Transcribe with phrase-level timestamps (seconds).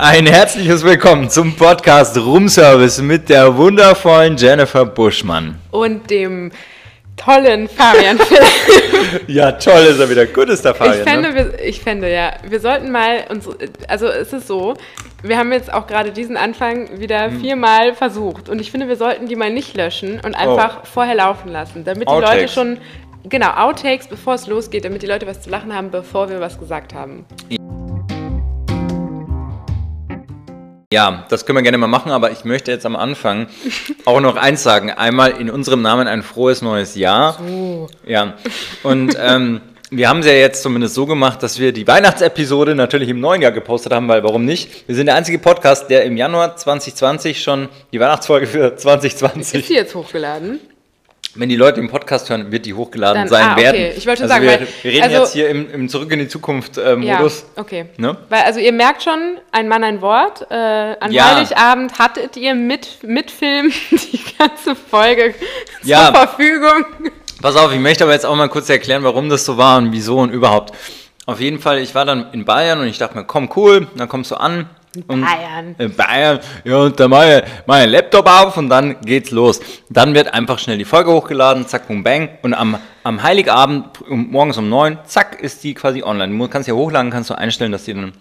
[0.00, 5.58] Ein herzliches Willkommen zum Podcast Roomservice mit der wundervollen Jennifer Buschmann.
[5.72, 6.52] Und dem
[7.16, 8.16] tollen Fabian
[9.26, 10.26] ja, toll ist er wieder.
[10.26, 10.98] Gut ist der Fabian.
[10.98, 11.34] Ich fände, ne?
[11.34, 13.48] wir, ich fände, ja, wir sollten mal uns,
[13.88, 14.74] also es ist so,
[15.24, 17.40] wir haben jetzt auch gerade diesen Anfang wieder hm.
[17.40, 20.86] viermal versucht und ich finde, wir sollten die mal nicht löschen und einfach oh.
[20.86, 22.36] vorher laufen lassen, damit die Outtakes.
[22.36, 22.78] Leute schon,
[23.28, 26.56] genau, Outtakes, bevor es losgeht, damit die Leute was zu lachen haben, bevor wir was
[26.56, 27.26] gesagt haben.
[27.48, 27.58] Ja,
[30.90, 33.48] das können wir gerne mal machen, aber ich möchte jetzt am Anfang
[34.06, 34.90] auch noch eins sagen.
[34.90, 37.38] Einmal in unserem Namen ein frohes neues Jahr.
[37.46, 37.88] So.
[38.06, 38.38] Ja.
[38.82, 43.10] Und ähm, wir haben es ja jetzt zumindest so gemacht, dass wir die Weihnachtsepisode natürlich
[43.10, 44.88] im neuen Jahr gepostet haben, weil warum nicht?
[44.88, 49.60] Wir sind der einzige Podcast, der im Januar 2020 schon die Weihnachtsfolge für 2020.
[49.60, 50.58] Ist die jetzt hochgeladen?
[51.34, 53.62] Wenn die Leute den Podcast hören, wird die hochgeladen Dann, sein ah, okay.
[53.62, 53.92] werden.
[53.96, 56.28] Ich wollte also sagen, wir, wir reden also, jetzt hier im, im, Zurück in die
[56.28, 57.44] Zukunft äh, Modus.
[57.54, 57.86] Ja, okay.
[57.96, 58.16] Ne?
[58.28, 60.46] Weil also ihr merkt schon, ein Mann ein Wort.
[60.50, 61.36] Äh, an ja.
[61.36, 65.34] Heiligabend hattet ihr mit, mit Film die ganze Folge
[65.82, 66.06] ja.
[66.06, 66.84] zur Verfügung.
[67.40, 69.92] Pass auf, ich möchte aber jetzt auch mal kurz erklären, warum das so war und
[69.92, 70.74] wieso und überhaupt.
[71.26, 74.08] Auf jeden Fall, ich war dann in Bayern und ich dachte mir, komm cool, dann
[74.08, 74.68] kommst du an
[75.06, 75.74] und, Bayern.
[75.78, 76.40] Äh, Bayern.
[76.64, 79.60] Ja, und dann mache ich meinen Laptop auf und dann geht's los.
[79.88, 82.30] Dann wird einfach schnell die Folge hochgeladen, zack, boom, bang.
[82.42, 86.36] Und am, am Heiligabend, um, morgens um neun, zack, ist die quasi online.
[86.36, 88.12] Du kannst ja hochladen, kannst du einstellen, dass die dann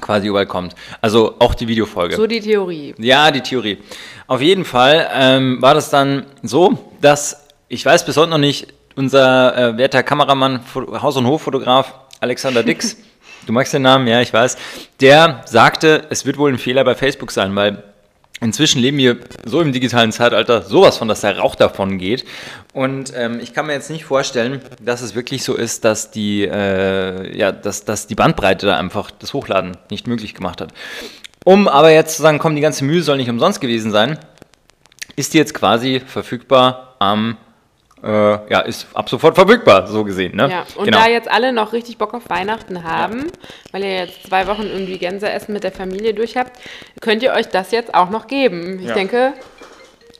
[0.00, 0.74] quasi überall kommt.
[1.00, 2.16] Also auch die Videofolge.
[2.16, 2.94] So die Theorie.
[2.98, 3.78] Ja, die Theorie.
[4.26, 8.68] Auf jeden Fall ähm, war das dann so, dass ich weiß bis heute noch nicht,
[8.96, 12.96] unser äh, werter Kameramann, Haus- und Hoffotograf Alexander Dix,
[13.46, 14.56] du magst den Namen, ja, ich weiß,
[15.00, 17.82] der sagte, es wird wohl ein Fehler bei Facebook sein, weil
[18.42, 22.24] Inzwischen leben wir so im digitalen Zeitalter sowas von, dass der Rauch davon geht.
[22.72, 26.42] Und ähm, ich kann mir jetzt nicht vorstellen, dass es wirklich so ist, dass die,
[26.42, 30.74] äh, ja, dass, dass die Bandbreite da einfach das Hochladen nicht möglich gemacht hat.
[31.44, 34.18] Um aber jetzt zu sagen, komm, die ganze Mühe soll nicht umsonst gewesen sein,
[35.14, 37.36] ist die jetzt quasi verfügbar am
[38.02, 38.08] äh,
[38.52, 40.36] ja, ist ab sofort verfügbar, so gesehen.
[40.36, 40.48] Ne?
[40.50, 40.98] Ja, und genau.
[40.98, 43.32] da jetzt alle noch richtig Bock auf Weihnachten haben, ja.
[43.72, 46.58] weil ihr jetzt zwei Wochen irgendwie Gänseessen mit der Familie durch habt,
[47.00, 48.80] könnt ihr euch das jetzt auch noch geben.
[48.80, 48.94] Ich ja.
[48.94, 49.34] denke,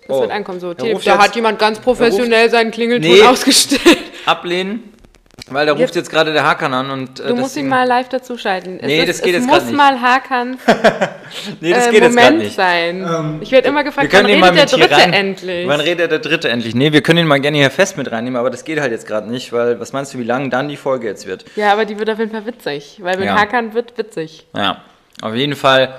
[0.07, 0.21] das oh.
[0.21, 0.61] wird ankommen.
[0.61, 3.23] So, da hat jemand ganz professionell seinen Klingelton nee.
[3.23, 3.99] ausgestellt.
[4.27, 4.92] Ablehnen.
[5.53, 7.21] Weil da ruft jetzt gerade der Hakan an und.
[7.21, 8.79] Äh, du musst ihn mal live dazuschalten.
[8.83, 9.75] Nee, es das ist, geht jetzt gerade nicht.
[9.75, 10.59] Es muss mal Hakan.
[11.61, 12.57] nee, das äh, geht Moment jetzt gerade nicht.
[12.57, 13.07] sein.
[13.07, 15.69] Ähm, ich werde immer gefragt, wann redet der Dritte rein, endlich?
[15.69, 16.75] Wann redet der Dritte endlich?
[16.75, 19.07] Nee, wir können ihn mal gerne hier fest mit reinnehmen, aber das geht halt jetzt
[19.07, 21.45] gerade nicht, weil was meinst du, wie lang dann die Folge jetzt wird?
[21.57, 23.37] Ja, aber die wird auf jeden Fall witzig, weil mit ja.
[23.39, 24.47] Hakan wird witzig.
[24.55, 24.79] Ja,
[25.21, 25.95] auf jeden Fall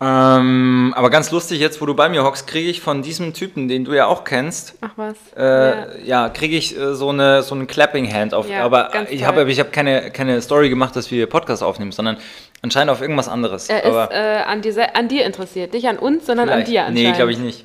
[0.00, 3.66] ähm, aber ganz lustig, jetzt wo du bei mir hockst, kriege ich von diesem Typen,
[3.66, 4.74] den du ja auch kennst.
[4.80, 5.16] Ach was.
[5.36, 8.48] Äh, ja, ja kriege ich äh, so eine so einen Clapping Hand auf.
[8.48, 12.16] Ja, aber ich habe ich hab keine, keine Story gemacht, dass wir Podcast aufnehmen, sondern
[12.62, 13.68] anscheinend auf irgendwas anderes.
[13.68, 15.72] Er aber ist äh, an, dir, an dir interessiert.
[15.72, 17.10] Nicht an uns, sondern an dir anscheinend.
[17.10, 17.64] Nee, glaube ich nicht.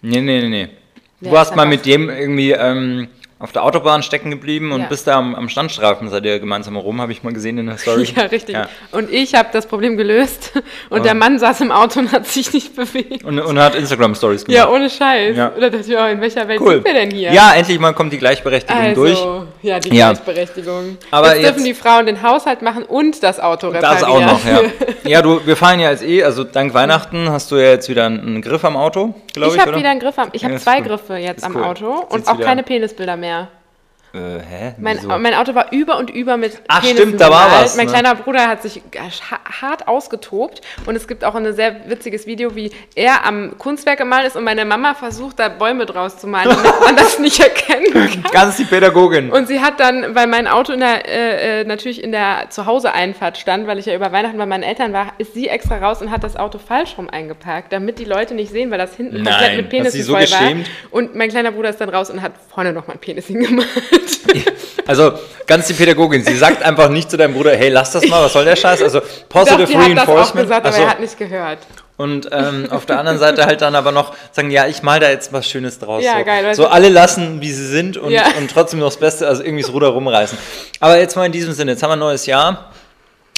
[0.00, 0.68] Nee, nee, nee, nee.
[1.20, 2.52] Du hast mal mit dem irgendwie.
[2.52, 3.08] Ähm,
[3.40, 4.86] auf der Autobahn stecken geblieben und ja.
[4.86, 7.78] bist da am, am Standstreifen seid ihr gemeinsam rum, habe ich mal gesehen in der
[7.78, 8.06] Story.
[8.14, 8.54] Ja, richtig.
[8.54, 8.68] Ja.
[8.92, 10.52] Und ich habe das Problem gelöst
[10.90, 11.02] und oh.
[11.02, 13.24] der Mann saß im Auto und hat sich nicht bewegt.
[13.24, 14.56] Und, und hat Instagram-Stories gemacht.
[14.56, 15.36] Ja, ohne Scheiß.
[15.36, 15.52] Ja.
[15.56, 16.74] Oder dachte ich, oh, in welcher Welt cool.
[16.74, 17.32] sind wir denn hier?
[17.32, 19.18] Ja, endlich mal kommt die Gleichberechtigung also, durch.
[19.62, 20.96] Ja, die Gleichberechtigung.
[21.10, 24.00] Aber jetzt, jetzt, dürfen die Frauen den Haushalt machen und das Auto reparieren.
[24.00, 24.60] Das auch noch, ja.
[25.04, 28.06] ja, du, wir fahren ja jetzt eh, also dank Weihnachten hast du ja jetzt wieder
[28.06, 30.78] einen, Griff am Auto, glaube ich, Ich habe wieder einen Griff am, ich habe zwei
[30.78, 30.86] cool.
[30.86, 31.64] Griffe jetzt am cool.
[31.64, 33.48] Auto und auch keine Penisbilder mehr.
[34.12, 34.74] Äh, hä?
[34.78, 37.76] Mein, mein, Auto war über und über mit Ach Penissen stimmt, da war was.
[37.76, 37.92] Mein ne?
[37.92, 38.82] kleiner Bruder hat sich
[39.60, 44.26] hart ausgetobt und es gibt auch ein sehr witziges Video, wie er am Kunstwerk gemalt
[44.26, 47.92] ist und meine Mama versucht, da Bäume draus zu malen, damit man das nicht erkennen
[47.92, 48.24] kann.
[48.32, 49.30] Ganz die Pädagogin.
[49.30, 53.38] Und sie hat dann, weil mein Auto in der, äh, äh, natürlich in der Zuhause-Einfahrt
[53.38, 56.10] stand, weil ich ja über Weihnachten bei meinen Eltern war, ist sie extra raus und
[56.10, 59.34] hat das Auto falsch rum eingeparkt, damit die Leute nicht sehen, weil das hinten Nein,
[59.34, 60.66] komplett mit Penissen so voll geschämt?
[60.66, 60.92] war.
[60.98, 63.68] Und mein kleiner Bruder ist dann raus und hat vorne nochmal ein Penis hingemalt.
[64.86, 65.12] Also
[65.46, 68.32] ganz die Pädagogin, sie sagt einfach nicht zu deinem Bruder, hey, lass das mal, was
[68.32, 68.82] soll der Scheiß?
[68.82, 70.10] Also positive Doch, Reinforcement.
[70.10, 71.58] Hat das auch gesagt, aber also, er hat nicht gehört.
[71.96, 75.10] Und ähm, auf der anderen Seite halt dann aber noch sagen, ja, ich mal da
[75.10, 76.02] jetzt was Schönes draus.
[76.02, 76.24] Ja, so.
[76.24, 76.54] geil.
[76.54, 78.24] So alle lassen, wie sie sind und, ja.
[78.38, 80.38] und trotzdem noch das Beste, also irgendwie das Ruder rumreißen.
[80.80, 82.72] Aber jetzt mal in diesem Sinne, jetzt haben wir ein neues Jahr.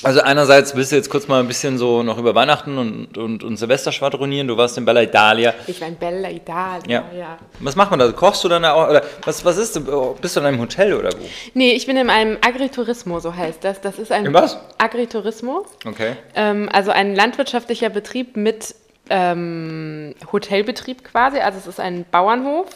[0.04, 3.44] Also einerseits willst du jetzt kurz mal ein bisschen so noch über Weihnachten und, und,
[3.44, 4.48] und Silvester schwadronieren.
[4.48, 5.54] Du warst in Bella Italia.
[5.66, 7.18] Ich war in Bella Italia, ja.
[7.18, 7.38] ja.
[7.60, 8.10] Was macht man da?
[8.10, 8.88] Kochst du dann auch?
[8.90, 9.80] Oder was, was ist?
[10.20, 11.24] Bist du in einem Hotel oder wo?
[11.54, 13.80] Nee, ich bin in einem Agriturismo, so heißt das.
[13.80, 14.58] Das ist ein in was?
[14.78, 15.66] Agriturismo.
[15.86, 16.16] Okay.
[16.34, 18.74] Ähm, also ein landwirtschaftlicher Betrieb mit
[19.08, 21.38] ähm, Hotelbetrieb quasi.
[21.38, 22.66] Also es ist ein Bauernhof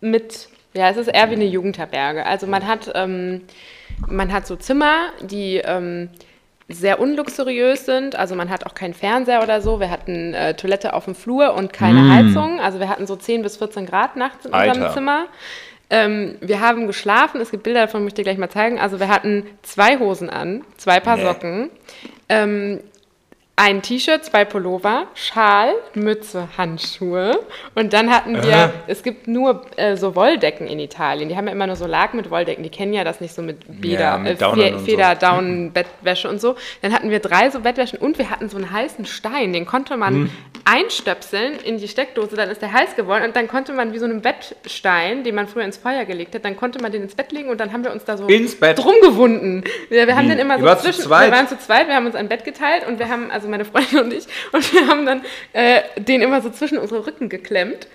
[0.00, 2.24] mit, ja, es ist eher wie eine Jugendherberge.
[2.24, 3.42] Also man hat, ähm,
[4.08, 5.62] man hat so Zimmer, die...
[6.68, 8.16] Sehr unluxuriös sind.
[8.16, 9.80] Also man hat auch keinen Fernseher oder so.
[9.80, 12.10] Wir hatten äh, Toilette auf dem Flur und keine Mm.
[12.12, 12.60] Heizung.
[12.60, 14.94] Also wir hatten so 10 bis 14 Grad nachts in unserem Alter.
[14.94, 15.26] Zimmer.
[15.90, 17.40] Ähm, wir haben geschlafen.
[17.42, 18.78] Es gibt Bilder davon, möchte ich dir gleich mal zeigen.
[18.78, 21.24] Also wir hatten zwei Hosen an, zwei Paar Nee.
[21.24, 21.70] Socken.
[22.30, 22.80] Ähm,
[23.56, 27.38] ein T-Shirt, zwei Pullover, Schal, Mütze, Handschuhe.
[27.76, 28.68] Und dann hatten wir, Äh.
[28.88, 31.28] es gibt nur äh, so Wolldecken in Italien.
[31.28, 32.64] Die haben ja immer nur so Laken mit Wolldecken.
[32.64, 34.84] Die kennen ja das nicht so mit Bäder, Ja, mit äh, Downern Fe und so.
[34.84, 36.56] Feder, Down, Bettwäsche und so.
[36.82, 39.52] Dann hatten wir drei so Bettwäschen und wir hatten so einen heißen Stein.
[39.52, 40.30] Den konnte man Hm.
[40.64, 43.24] Einstöpseln in die Steckdose, dann ist der heiß geworden.
[43.24, 46.44] Und dann konnte man wie so einen Bettstein, den man früher ins Feuer gelegt hat,
[46.44, 48.58] dann konnte man den ins Bett legen und dann haben wir uns da so Ins
[48.58, 48.78] Bett?
[48.78, 49.64] drum gewunden.
[49.88, 52.28] Wir, wir haben den immer so zwischen, wir waren zu zweit, wir haben uns ein
[52.28, 55.22] Bett geteilt und wir haben, also meine Freundin und ich, und wir haben dann
[55.52, 57.86] äh, den immer so zwischen unsere Rücken geklemmt.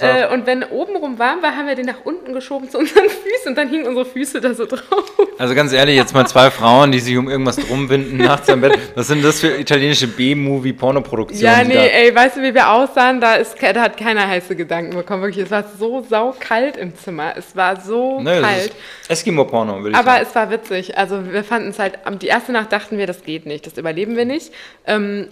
[0.00, 3.48] Äh, und wenn obenrum warm war, haben wir den nach unten geschoben zu unseren Füßen
[3.48, 5.04] und dann hingen unsere Füße da so drauf.
[5.38, 8.78] Also ganz ehrlich, jetzt mal zwei Frauen, die sich um irgendwas drumwinden nachts am Bett.
[8.94, 11.58] Was sind das für italienische B-Movie-Pornoproduktionen?
[11.58, 13.20] Ja, nee, ey, weißt du, wie wir aussahen?
[13.20, 15.22] Da, ist, da hat keiner heiße Gedanken bekommen.
[15.22, 17.34] Wirklich, es war so saukalt im Zimmer.
[17.36, 18.72] Es war so Nee, kalt.
[19.08, 20.26] Eskimo-Porno, würde ich Aber sagen.
[20.26, 20.96] es war witzig.
[20.96, 24.16] Also wir fanden es halt, die erste Nacht dachten wir, das geht nicht, das überleben
[24.16, 24.52] wir nicht.
[24.86, 25.28] Ähm,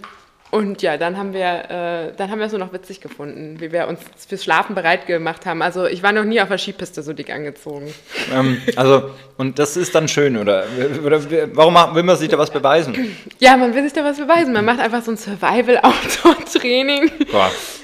[0.55, 3.73] und ja, dann haben wir, äh, dann haben wir es nur noch witzig gefunden, wie
[3.73, 5.61] wir uns fürs Schlafen bereit gemacht haben.
[5.61, 7.93] Also ich war noch nie auf der Skipiste so dick angezogen.
[8.33, 10.63] Ähm, also, und das ist dann schön, oder?
[11.03, 11.19] oder
[11.53, 13.17] warum will man sich da was beweisen?
[13.39, 14.53] Ja, man will sich da was beweisen.
[14.53, 17.11] Man macht einfach so ein Survival-Outdoor-Training.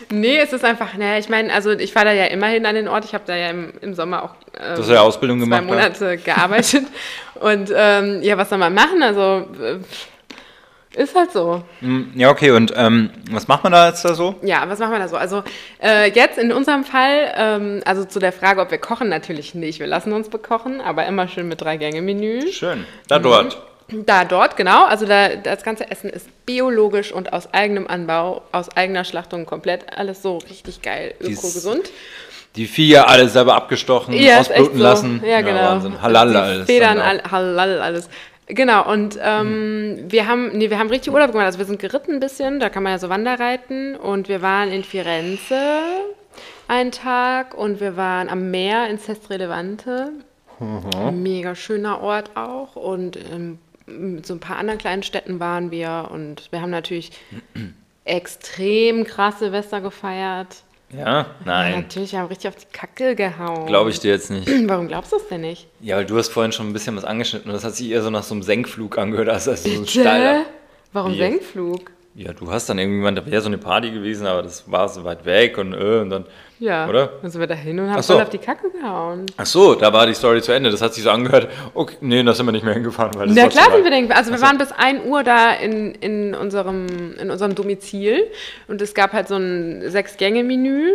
[0.10, 2.88] Nee, es ist einfach, ne, ich meine, also ich fahre da ja immerhin an den
[2.88, 3.06] Ort.
[3.06, 5.62] Ich habe da ja im, im Sommer auch ähm, Du hast ja Ausbildung zwei gemacht.
[5.64, 5.68] ne?
[5.68, 6.84] Monate gearbeitet.
[7.36, 9.02] Und ähm, ja, was soll man machen?
[9.02, 9.78] Also äh,
[10.96, 11.64] ist halt so.
[11.80, 14.36] Hm, Ja, okay, und ähm, was macht man da jetzt da so?
[14.42, 15.16] Ja, was machen wir da so?
[15.18, 15.44] Also
[15.82, 19.80] äh, jetzt in unserem Fall, ähm, also zu der Frage, ob wir kochen, natürlich nicht.
[19.80, 22.52] Wir lassen uns bekochen, aber immer schön mit Drei-Gänge-Menü.
[22.52, 22.86] Schön.
[23.08, 23.24] Da Mhm.
[23.24, 23.62] dort.
[24.06, 24.86] Da, dort, genau.
[24.86, 29.98] Also da, das ganze Essen ist biologisch und aus eigenem Anbau, aus eigener Schlachtung komplett.
[29.98, 31.90] Alles so richtig geil, öko-gesund.
[32.56, 34.84] Die Viecher alle selber abgestochen, Ja, ausbluten so.
[34.84, 35.24] lassen.
[35.26, 35.62] Ja, genau.
[35.62, 36.02] Wahnsinn.
[36.02, 36.66] Halal alles.
[36.68, 38.10] Federn, all, halal alles.
[38.54, 41.46] Genau, und ähm, wir haben, nee, wir haben richtig Urlaub gemacht.
[41.46, 43.96] Also wir sind geritten ein bisschen, da kann man ja so Wanderreiten.
[43.96, 45.56] Und wir waren in Firenze
[46.68, 50.12] einen Tag und wir waren am Meer in Sestre Levante.
[50.60, 51.24] Mhm.
[51.24, 52.76] Mega schöner Ort auch.
[52.76, 56.10] Und ähm, mit so ein paar anderen kleinen Städten waren wir.
[56.12, 57.12] Und wir haben natürlich
[58.04, 60.64] extrem krass Silvester gefeiert.
[60.94, 61.00] Ja?
[61.00, 61.82] Ja, Nein.
[61.82, 63.66] natürlich, wir haben richtig auf die Kacke gehauen.
[63.66, 64.48] Glaube ich dir jetzt nicht.
[64.68, 65.68] Warum glaubst du es denn nicht?
[65.80, 68.02] Ja, weil du hast vorhin schon ein bisschen was angeschnitten und das hat sich eher
[68.02, 70.46] so nach so einem Senkflug angehört, als als so ein steiler.
[70.94, 71.18] Warum Wie?
[71.18, 71.92] Senkflug?
[72.16, 75.06] Ja, du hast dann irgendwann, da wäre so eine Party gewesen, aber das war so
[75.06, 76.26] weit weg und, äh, und dann.
[76.62, 76.88] Ja.
[76.88, 77.14] Oder?
[77.24, 78.14] Dann sind wir da hin und haben so.
[78.14, 79.26] voll auf die Kacke gehauen.
[79.36, 80.70] Ach so, da war die Story zu Ende.
[80.70, 81.50] Das hat sich so angehört.
[81.74, 84.12] Okay, nee, da sind wir nicht mehr hingefahren, weil das Na klar sind wir denn,
[84.12, 88.30] also wir waren bis 1 Uhr da in, in, unserem, in unserem Domizil
[88.68, 90.92] und es gab halt so ein Sechs-Gänge-Menü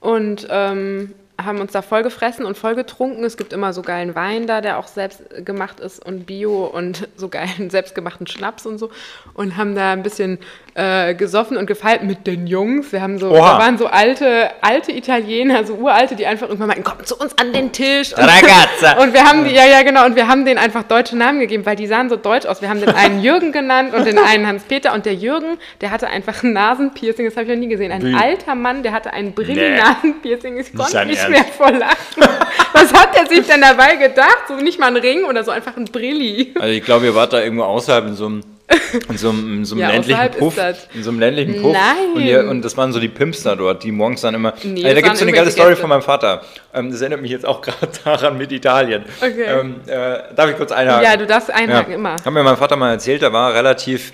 [0.00, 3.24] und ähm, haben uns da voll gefressen und voll getrunken.
[3.24, 7.08] Es gibt immer so geilen Wein da, der auch selbst gemacht ist und Bio und
[7.16, 8.90] so geilen selbstgemachten Schnaps und so
[9.34, 10.38] und haben da ein bisschen
[10.74, 12.92] äh, gesoffen und gefeiert mit den Jungs.
[12.92, 13.38] Wir haben so, Oha.
[13.38, 17.36] da waren so alte, alte Italiener, so uralte, die einfach irgendwann meinten, komm zu uns
[17.36, 18.12] an den Tisch.
[18.12, 18.92] Und, Ragazza.
[19.02, 21.66] und wir haben die, ja, ja, genau, und wir haben denen einfach deutsche Namen gegeben,
[21.66, 22.62] weil die sahen so deutsch aus.
[22.62, 26.08] Wir haben den einen Jürgen genannt und den einen Hans-Peter und der Jürgen, der hatte
[26.08, 27.92] einfach ein Nasenpiercing, das habe ich noch nie gesehen.
[27.92, 28.14] Ein Wie?
[28.14, 29.44] alter Mann, der hatte ein Nee.
[29.44, 31.28] Brilli-Nasenpiercing, ich konnte nicht.
[31.32, 31.96] Mehr vor Lachen.
[32.72, 34.44] Was hat der sich denn dabei gedacht?
[34.48, 36.54] So nicht mal ein Ring oder so, einfach ein Brilli.
[36.58, 38.42] Also ich glaube, ihr wart da irgendwo außerhalb in so einem,
[39.08, 40.56] in so einem, in so einem Ja, ländlichen Puff.
[40.94, 41.72] In so einem ländlichen Puff.
[41.72, 42.12] Nein.
[42.14, 44.54] Und, ihr, und das waren so die Pimps da dort, die morgens dann immer.
[44.62, 45.80] Nee, äh, da gibt es so eine geile Story Gäste.
[45.80, 46.42] von meinem Vater.
[46.72, 49.04] Ähm, das erinnert mich jetzt auch gerade daran mit Italien.
[49.20, 49.44] Okay.
[49.44, 51.04] Ähm, äh, darf ich kurz einhaken?
[51.04, 52.14] Ja, du darfst einhaken, immer.
[52.14, 54.12] Hat mir mein Vater mal erzählt, der war relativ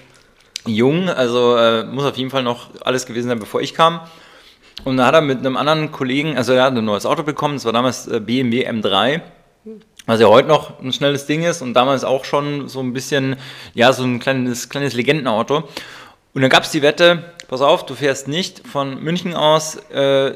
[0.67, 4.01] jung, also äh, muss auf jeden Fall noch alles gewesen sein, bevor ich kam.
[4.85, 7.55] Und da hat er mit einem anderen Kollegen, also er hat ein neues Auto bekommen,
[7.55, 9.21] das war damals äh, BMW M3,
[10.07, 13.37] was ja heute noch ein schnelles Ding ist und damals auch schon so ein bisschen,
[13.75, 15.69] ja, so ein kleines, kleines Legendenauto.
[16.35, 20.33] Und dann gab es die Wette, pass auf, du fährst nicht von München aus, äh,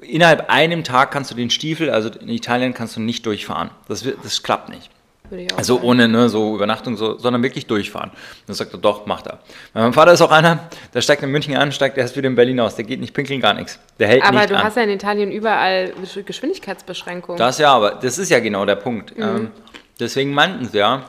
[0.00, 3.70] innerhalb einem Tag kannst du den Stiefel, also in Italien kannst du nicht durchfahren.
[3.88, 4.90] Das, das klappt nicht.
[5.30, 5.86] Ich Also sagen.
[5.86, 8.10] ohne ne, so Übernachtung, so, sondern wirklich durchfahren.
[8.46, 9.38] Dann sagt er, doch, macht er.
[9.72, 12.60] Mein Vater ist auch einer, der steigt in München an, steigt erst wieder in Berlin
[12.60, 12.76] aus.
[12.76, 13.78] Der geht nicht pinkeln, gar nichts.
[13.98, 14.64] Der hält Aber nicht du an.
[14.64, 15.94] hast ja in Italien überall
[16.26, 17.38] Geschwindigkeitsbeschränkungen.
[17.38, 18.80] das ja, aber das ist ja genau der Mhm.
[18.80, 19.14] Punkt.
[19.18, 19.50] Ähm,
[19.98, 21.04] deswegen meinten sie ja,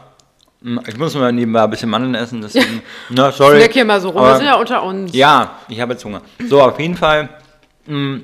[0.61, 3.57] hm, ich muss mal nebenbei ein bisschen Mandeln essen, deswegen, na, sorry.
[3.57, 5.13] Leck hier mal so rum, Aber- wir sind ja unter uns.
[5.13, 6.21] Ja, ich habe jetzt Hunger.
[6.47, 7.27] So, auf jeden Fall
[7.85, 8.19] mh,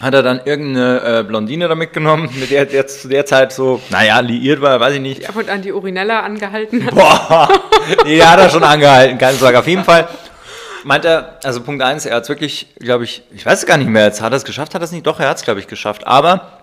[0.00, 3.80] hat er dann irgendeine äh, Blondine da mitgenommen, mit der er zu der Zeit so,
[3.90, 5.22] naja, liiert war, weiß ich nicht.
[5.22, 6.94] Ja, und an die Urinella angehalten hat.
[6.94, 7.48] Boah,
[8.06, 9.58] der hat er schon angehalten, keine Sorge.
[9.58, 10.08] Auf jeden Fall
[10.84, 13.76] meint er, also Punkt 1, er hat es wirklich, glaube ich, ich weiß es gar
[13.76, 15.44] nicht mehr, jetzt hat er es geschafft, hat er es nicht, doch, er hat es,
[15.44, 16.06] glaube ich, geschafft.
[16.06, 16.60] Aber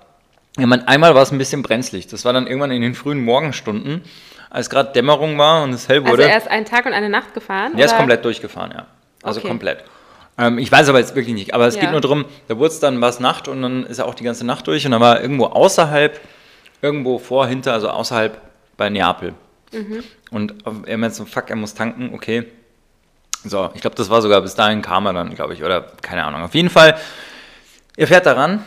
[0.57, 2.07] ich meine, einmal war es ein bisschen brenzlig.
[2.07, 4.03] Das war dann irgendwann in den frühen Morgenstunden,
[4.49, 6.23] als gerade Dämmerung war und es hell wurde.
[6.23, 7.77] Also er ist einen Tag und eine Nacht gefahren?
[7.77, 8.87] Der ist komplett durchgefahren, ja.
[9.21, 9.49] Also Okay.
[9.49, 9.83] komplett.
[10.37, 11.53] Ähm, ich weiß aber jetzt wirklich nicht.
[11.53, 11.81] Aber es Ja.
[11.81, 14.23] geht nur darum, da wurde es dann was Nacht und dann ist er auch die
[14.23, 16.19] ganze Nacht durch und dann war er irgendwo außerhalb,
[16.81, 18.39] irgendwo vor, hinter, also außerhalb
[18.77, 19.33] bei Neapel.
[19.73, 20.03] Mhm.
[20.31, 20.53] Und
[20.85, 22.45] er meint so, fuck, er muss tanken, okay.
[23.43, 26.23] So, ich glaube, das war sogar bis dahin kam er dann, glaube ich, oder keine
[26.23, 26.43] Ahnung.
[26.43, 26.97] Auf jeden Fall,
[27.95, 28.63] er fährt da ran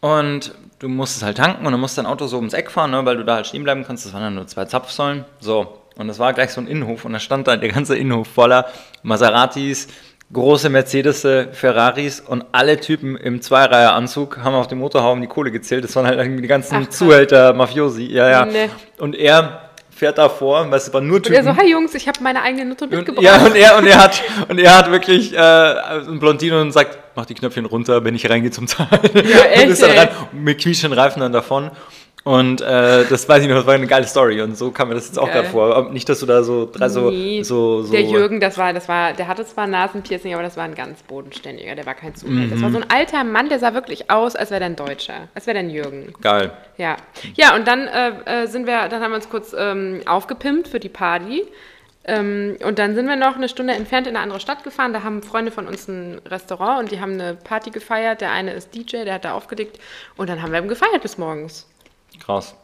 [0.00, 2.90] und du musst es halt tanken und dann musst dein Auto so ums Eck fahren,
[2.90, 4.04] ne, weil du da halt stehen bleiben kannst.
[4.06, 5.24] Das waren dann nur zwei Zapfsäulen.
[5.40, 8.28] So, und das war gleich so ein Innenhof und da stand da der ganze Innenhof
[8.28, 8.66] voller
[9.02, 9.88] Maseratis,
[10.32, 15.84] große Mercedes, Ferraris und alle Typen im Zweireiheranzug haben auf dem Motorhaum die Kohle gezählt.
[15.84, 16.88] Das waren halt irgendwie die ganzen Ach.
[16.90, 18.44] Zuhälter, Mafiosi, ja, ja.
[18.44, 18.68] Nee.
[18.98, 21.54] Und er fährt da vor, weil es waren nur Und er Typen.
[21.54, 23.24] so, hi Jungs, ich habe meine eigene Nutte Und, mitgebracht.
[23.24, 26.98] ja, und er, und er hat, und er hat wirklich äh, ein Blondine und sagt,
[27.14, 28.90] mach die Knöpfchen runter, wenn ich reingehe zum Zahlen.
[29.14, 29.14] echt,
[29.64, 29.98] und ist dann ey.
[30.00, 31.70] rein, mit quietschenden Reifen dann davon.
[32.26, 34.40] Und äh, das weiß ich noch, das war eine geile Story.
[34.40, 35.90] Und so kam mir das jetzt auch gerade vor.
[35.92, 37.44] Nicht, dass du da so, drei so, Nee.
[37.44, 40.64] so, so Der Jürgen, das war, das war, der hatte zwar Nasenpiercing, aber das war
[40.64, 42.54] ein ganz bodenständiger, der war kein Zuhälter.
[42.54, 42.72] Das war Mhm.
[42.74, 45.54] so ein alter Mann, der sah wirklich aus, als wäre der ein Deutscher, als wäre
[45.54, 46.14] der ein Jürgen.
[46.20, 46.50] geil.
[46.78, 46.96] Ja,
[47.36, 50.80] ja und dann äh, äh, sind wir, dann haben wir uns kurz ähm, aufgepimpt für
[50.80, 51.44] die Party.
[52.08, 54.92] Ähm, und dann sind wir noch eine Stunde entfernt in eine andere Stadt gefahren.
[54.92, 58.20] Da haben Freunde von uns ein Restaurant und die haben eine Party gefeiert.
[58.20, 59.78] Der eine ist DJ, der hat da aufgelegt.
[60.16, 61.68] Und dann haben wir eben gefeiert bis morgens.
[62.24, 62.54] Krass.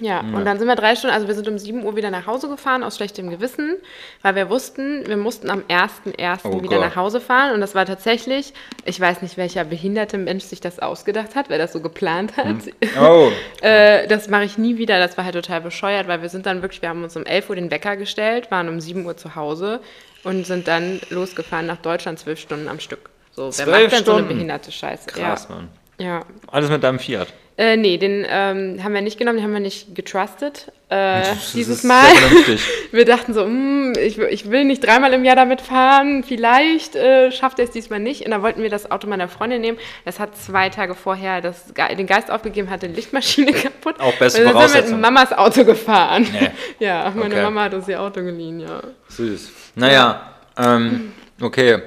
[0.00, 2.26] Ja, und dann sind wir drei Stunden, also wir sind um 7 Uhr wieder nach
[2.26, 3.76] Hause gefahren, aus schlechtem Gewissen,
[4.22, 6.40] weil wir wussten, wir mussten am 1.1.
[6.42, 6.86] Oh wieder Gott.
[6.88, 7.52] nach Hause fahren.
[7.54, 11.58] Und das war tatsächlich, ich weiß nicht, welcher behinderte Mensch sich das ausgedacht hat, wer
[11.58, 12.56] das so geplant hat.
[13.00, 13.30] Oh,
[13.60, 14.98] Äh, das mache ich nie wieder.
[14.98, 17.50] Das war halt total bescheuert, weil wir sind dann wirklich, wir haben uns um 11
[17.50, 19.80] Uhr den Wecker gestellt, waren um 7 Uhr zu Hause
[20.24, 23.10] und sind dann losgefahren nach Deutschland zwölf Stunden am Stück.
[23.30, 24.28] So, wer Zwölf macht denn so eine Stunden?
[24.28, 25.06] behinderte Scheiße?
[25.06, 25.68] krass, Mann.
[25.98, 26.04] Ja.
[26.06, 26.20] ja.
[26.48, 27.28] Alles mit deinem Fiat.
[27.56, 30.72] Äh, nee, den ähm, haben wir nicht genommen, den haben wir nicht getrustet.
[30.88, 32.04] Äh, Das dieses ist Mal.
[32.90, 36.96] Wir dachten so, hm, ich, will- ich will nicht dreimal im Jahr damit fahren, vielleicht
[36.96, 38.24] äh, schafft er es diesmal nicht.
[38.24, 39.78] Und dann wollten wir das Auto meiner Freundin nehmen.
[40.04, 44.00] Das hat zwei Tage vorher das, den Geist aufgegeben, hatte die Lichtmaschine kaputt.
[44.00, 45.00] Auch beste Und dann sind wir mit.
[45.00, 46.26] Mamas Auto gefahren.
[46.32, 46.50] Nee.
[46.84, 47.42] Ja, meine Okay.
[47.44, 48.80] Mama hat uns ihr Auto geliehen, ja.
[49.08, 49.50] Süß.
[49.76, 51.78] Naja, ähm, okay.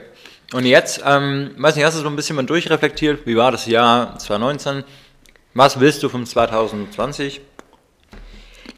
[0.53, 3.25] Und jetzt, ähm, weiß nicht, hast du so ein bisschen mal durchreflektiert?
[3.25, 4.86] Wie war das Jahr 2019?
[5.54, 7.42] Was willst du vom 2020?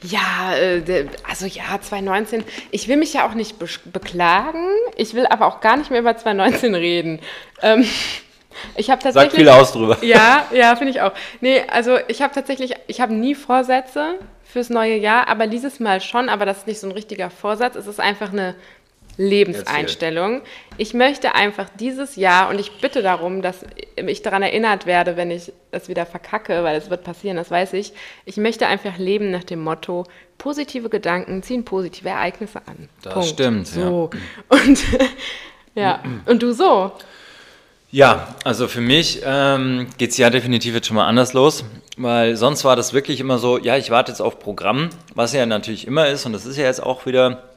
[0.04, 2.44] Ja, äh, also ja, 2019.
[2.72, 3.58] Ich will mich ja auch nicht
[3.92, 4.66] beklagen.
[4.96, 7.20] Ich will aber auch gar nicht mehr über 2019 reden.
[7.62, 7.86] Ähm,
[8.76, 9.36] ich habe tatsächlich.
[9.36, 9.98] viel aus drüber.
[10.02, 11.12] Ja, ja, finde ich auch.
[11.42, 16.02] Nee, also ich habe tatsächlich, ich habe nie Vorsätze fürs neue Jahr, aber dieses Mal
[16.02, 18.56] schon, aber das ist nicht so ein richtiger Vorsatz, es ist einfach eine
[19.18, 20.42] Lebenseinstellung.
[20.78, 25.30] Ich möchte einfach dieses Jahr, und ich bitte darum, dass ich daran erinnert werde, wenn
[25.32, 27.94] ich es wieder verkacke, weil es wird passieren, das weiß ich.
[28.26, 30.06] Ich möchte einfach leben nach dem Motto,
[30.38, 32.90] positive Gedanken ziehen positive Ereignisse an.
[33.04, 33.84] Das stimmt, ja.
[33.84, 34.10] So.
[34.48, 34.80] Und
[35.76, 36.92] ja, und du so.
[37.92, 41.66] Ja, also für mich ähm, geht es ja definitiv jetzt schon mal anders los,
[41.98, 45.46] weil sonst war das wirklich immer so, ja, ich warte jetzt auf Programm, was ja
[45.48, 47.49] natürlich immer ist und das ist ja jetzt auch wieder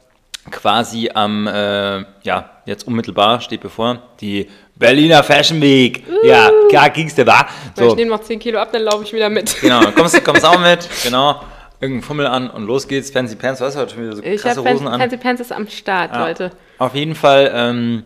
[0.51, 6.03] quasi am, äh, ja, jetzt unmittelbar steht bevor, die Berliner Fashion Week.
[6.23, 7.45] Ja, klar ging's dir, wa?
[7.75, 9.59] Weil So, ich nehme noch 10 Kilo ab, dann laufe ich wieder mit.
[9.61, 11.41] genau, kommst, kommst auch mit, genau,
[11.79, 14.41] irgendein Fummel an und los geht's, Fancy Pants, weißt du, hat schon wieder so Ich
[14.41, 14.99] krasse Hosen Fancy, an.
[14.99, 16.27] Fancy Pants ist am Start, Ja.
[16.27, 16.51] Leute.
[16.79, 18.03] Auf jeden Fall, ähm,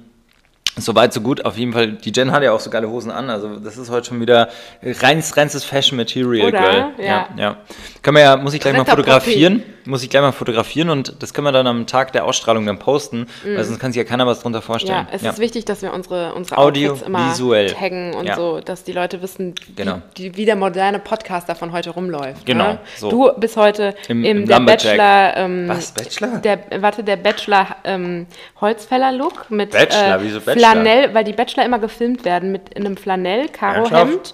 [0.77, 1.43] soweit so gut.
[1.45, 3.29] Auf jeden Fall, die Jen hat ja auch so geile Hosen an.
[3.29, 4.49] Also das ist heute schon wieder
[4.83, 6.59] reins, reinstes Fashion Material, Oder?
[6.59, 6.85] Girl.
[6.99, 7.27] Ja.
[7.37, 7.57] ja.
[8.01, 9.63] Können wir ja, muss ich gleich mal Dritter fotografieren.
[9.85, 12.77] Muss ich gleich mal fotografieren und das können wir dann am Tag der Ausstrahlung dann
[12.77, 15.03] posten, weil sonst kann sich ja keiner was drunter vorstellen.
[15.03, 15.07] Mhm.
[15.11, 17.71] Ja, es ist wichtig, dass wir unsere, unsere Audio, Outfits immer visuell.
[17.71, 18.35] taggen und Ja.
[18.35, 20.01] so, dass die Leute wissen, Genau.
[20.17, 22.45] wie, wie der moderne Podcaster von heute rumläuft.
[22.45, 22.79] Genau, Ne?
[22.97, 23.09] so.
[23.09, 24.59] Du bist heute Im- im, im der.
[24.59, 26.39] Bachelor, ähm, Was, Bachelor?
[26.39, 28.27] Der, warte, der Bachelor ähm,
[28.59, 30.15] Holzfäller-Look mit Bachelor?
[30.19, 30.66] äh, Wieso Bachelor?
[30.71, 34.33] Flanell, weil die Bachelor immer gefilmt werden mit einem Flanell-Karo-Hemd.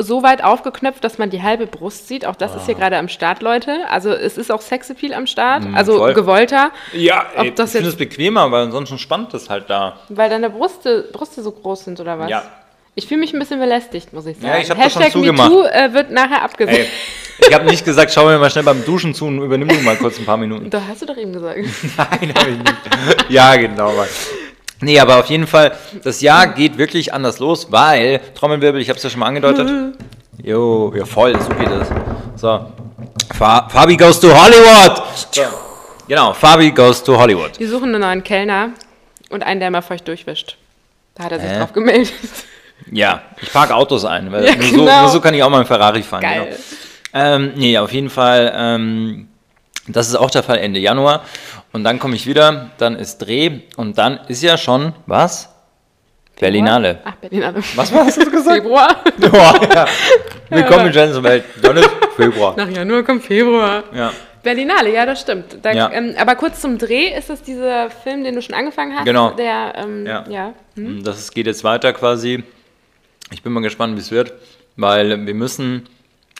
[0.00, 2.24] So weit aufgeknöpft, dass man die halbe Brust sieht.
[2.24, 3.80] Auch das ist hier gerade am Start, Leute.
[3.90, 5.64] Also es ist auch Sexappeal am Start.
[5.74, 6.14] also Mhm, voll.
[6.14, 6.70] gewollter.
[6.92, 9.96] Ja, ey, das ich finde es bequemer, weil ansonsten spannt es halt da.
[10.08, 12.30] Weil deine Brüste, Brüste so groß sind, oder was?
[12.30, 12.44] Ja.
[12.94, 14.48] Ich fühle mich ein bisschen belästigt, muss ich sagen.
[14.48, 15.50] Ja, ich hab das schon Hashtag zugemacht.
[15.50, 16.78] MeToo äh, wird nachher abgesetzt.
[17.40, 19.74] Ey, ich habe nicht gesagt, schau mir mal schnell beim Duschen zu und übernimm du
[19.82, 20.70] mal kurz ein paar Minuten.
[20.70, 21.58] Da hast du doch eben gesagt.
[21.96, 23.30] Nein, habe ich nicht.
[23.30, 23.92] Ja, genau.
[23.94, 24.06] Mann.
[24.80, 25.72] Nee, aber auf jeden Fall,
[26.04, 29.68] das Jahr geht wirklich anders los, weil, Trommelwirbel, ich habe es ja schon mal angedeutet.
[30.42, 31.88] Jo, ja voll, so geht es.
[32.36, 32.72] So,
[33.34, 35.02] Fa Fabi goes to Hollywood.
[35.32, 35.42] So.
[36.06, 37.58] Genau, Fabi goes to Hollywood.
[37.58, 38.70] Die suchen einen neuen Kellner
[39.30, 40.56] und einen, der mal feucht durchwischt.
[41.14, 41.58] Da hat er sich Hä?
[41.58, 42.12] drauf gemeldet.
[42.92, 45.00] Ja, ich parke Autos ein, weil Ja, nur, so, genau.
[45.02, 46.22] nur so kann ich auch mal einen Ferrari fahren.
[46.22, 46.56] Geil.
[47.12, 47.24] Genau.
[47.26, 49.28] Ähm, nee, auf jeden Fall, ähm,
[49.88, 51.24] das ist auch der Fall Ende Januar.
[51.72, 55.48] Und dann komme ich wieder, dann ist Dreh und dann ist ja schon, was?
[56.38, 57.00] Berlinale.
[57.04, 57.60] Ach, Berlinale.
[57.74, 58.62] Was war, hast du gesagt?
[58.62, 58.96] Februar.
[59.20, 59.86] Oh, ja.
[60.50, 61.44] Willkommen in Jensen Welt.
[61.60, 62.54] Dann ist Februar.
[62.56, 63.82] Nach Januar kommt Februar.
[63.94, 64.12] Ja.
[64.42, 65.58] Berlinale, ja, das stimmt.
[65.62, 65.90] Da, Ja.
[65.92, 69.04] ähm, aber kurz zum Dreh, ist das dieser Film, den du schon angefangen hast?
[69.04, 69.32] Genau.
[69.32, 70.24] Der, ähm, Ja.
[70.28, 70.52] ja.
[70.76, 71.02] Hm?
[71.02, 72.44] Das geht jetzt weiter quasi.
[73.32, 74.32] Ich bin mal gespannt, wie es wird,
[74.76, 75.88] weil wir müssen,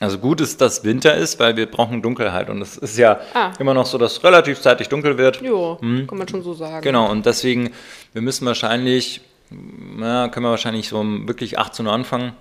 [0.01, 3.53] also gut ist, dass Winter ist, weil wir brauchen Dunkelheit und es ist ja Ah.
[3.59, 5.41] immer noch so, dass relativ zeitig dunkel wird.
[5.43, 6.83] Jo, kann man schon so sagen.
[6.83, 7.71] Genau, und deswegen,
[8.13, 12.33] wir müssen wahrscheinlich, na, können wir wahrscheinlich so um wirklich 18 Uhr anfangen.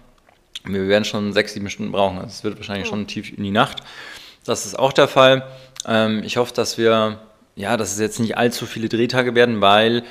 [0.65, 2.17] Wir werden schon sechs, sieben Stunden brauchen.
[2.17, 3.77] Also Es wird wahrscheinlich schon tief in die Nacht.
[4.45, 5.45] Das ist auch der Fall.
[5.85, 7.19] Ähm, ich hoffe, dass wir,
[7.55, 10.03] ja, dass es jetzt nicht allzu viele Drehtage werden, weil,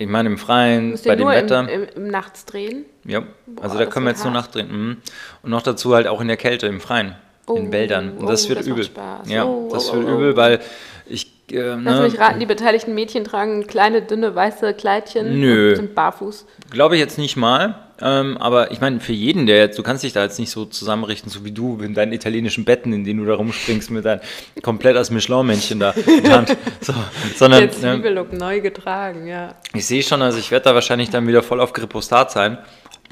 [0.00, 1.68] ich meine, im Freien, bei dem nur Wetter.
[1.68, 2.86] im, im Nachts drehen?
[3.04, 4.44] Ja, also Boah, da das können wir jetzt nur hart.
[4.46, 4.72] Nacht drehen.
[4.72, 4.96] Mhm.
[5.42, 7.16] Und noch dazu halt auch in der Kälte, im Freien,
[7.48, 8.12] in Oh, Wäldern.
[8.16, 8.84] Und das oh, wird das macht übel.
[8.84, 9.28] Spaß.
[9.30, 10.14] Ja, Oh, das oh, wird oh, oh.
[10.14, 10.60] übel, weil
[11.06, 11.30] ich.
[11.52, 15.70] Äh, Lass ne, mich raten, die beteiligten Mädchen tragen kleine, dünne, weiße Kleidchen Nö.
[15.70, 16.46] und sind barfuß.
[16.70, 17.74] Glaube ich jetzt nicht mal.
[18.02, 20.64] Ähm, aber ich meine, für jeden, der jetzt, du kannst dich da jetzt nicht so
[20.64, 24.20] zusammenrichten, so wie du in deinen italienischen Betten, in denen du da rumspringst mit deinem
[24.62, 26.56] komplett als Michelin-Männchen da der Hand.
[26.82, 26.94] So,
[27.36, 29.54] sondern Jetzt ähm, Zwiebellook neu getragen, ja.
[29.74, 32.58] ich sehe schon, also ich werde da wahrscheinlich dann wieder voll auf Gripostat sein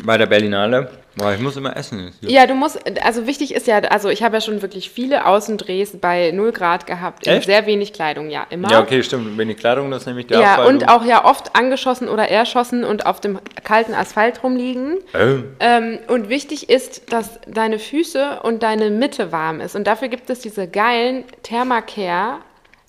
[0.05, 0.90] bei der Berlinale.
[1.17, 2.12] Boah, ich muss immer essen.
[2.21, 5.97] Ja, du musst, also wichtig ist ja, also ich habe ja schon wirklich viele Außendrehs
[6.00, 7.47] bei 0 Grad gehabt, in Echt?
[7.47, 8.71] sehr wenig Kleidung, ja, immer.
[8.71, 9.37] Ja, okay, stimmt.
[9.37, 12.85] Wenig Kleidung, das ist nämlich der Ja, und du- auch ja oft angeschossen oder erschossen
[12.85, 14.99] und auf dem kalten Asphalt rumliegen.
[15.12, 19.75] Äh, Ähm, und wichtig ist, dass deine Füße und deine Mitte warm ist.
[19.75, 22.38] Und dafür gibt es diese geilen Thermacare.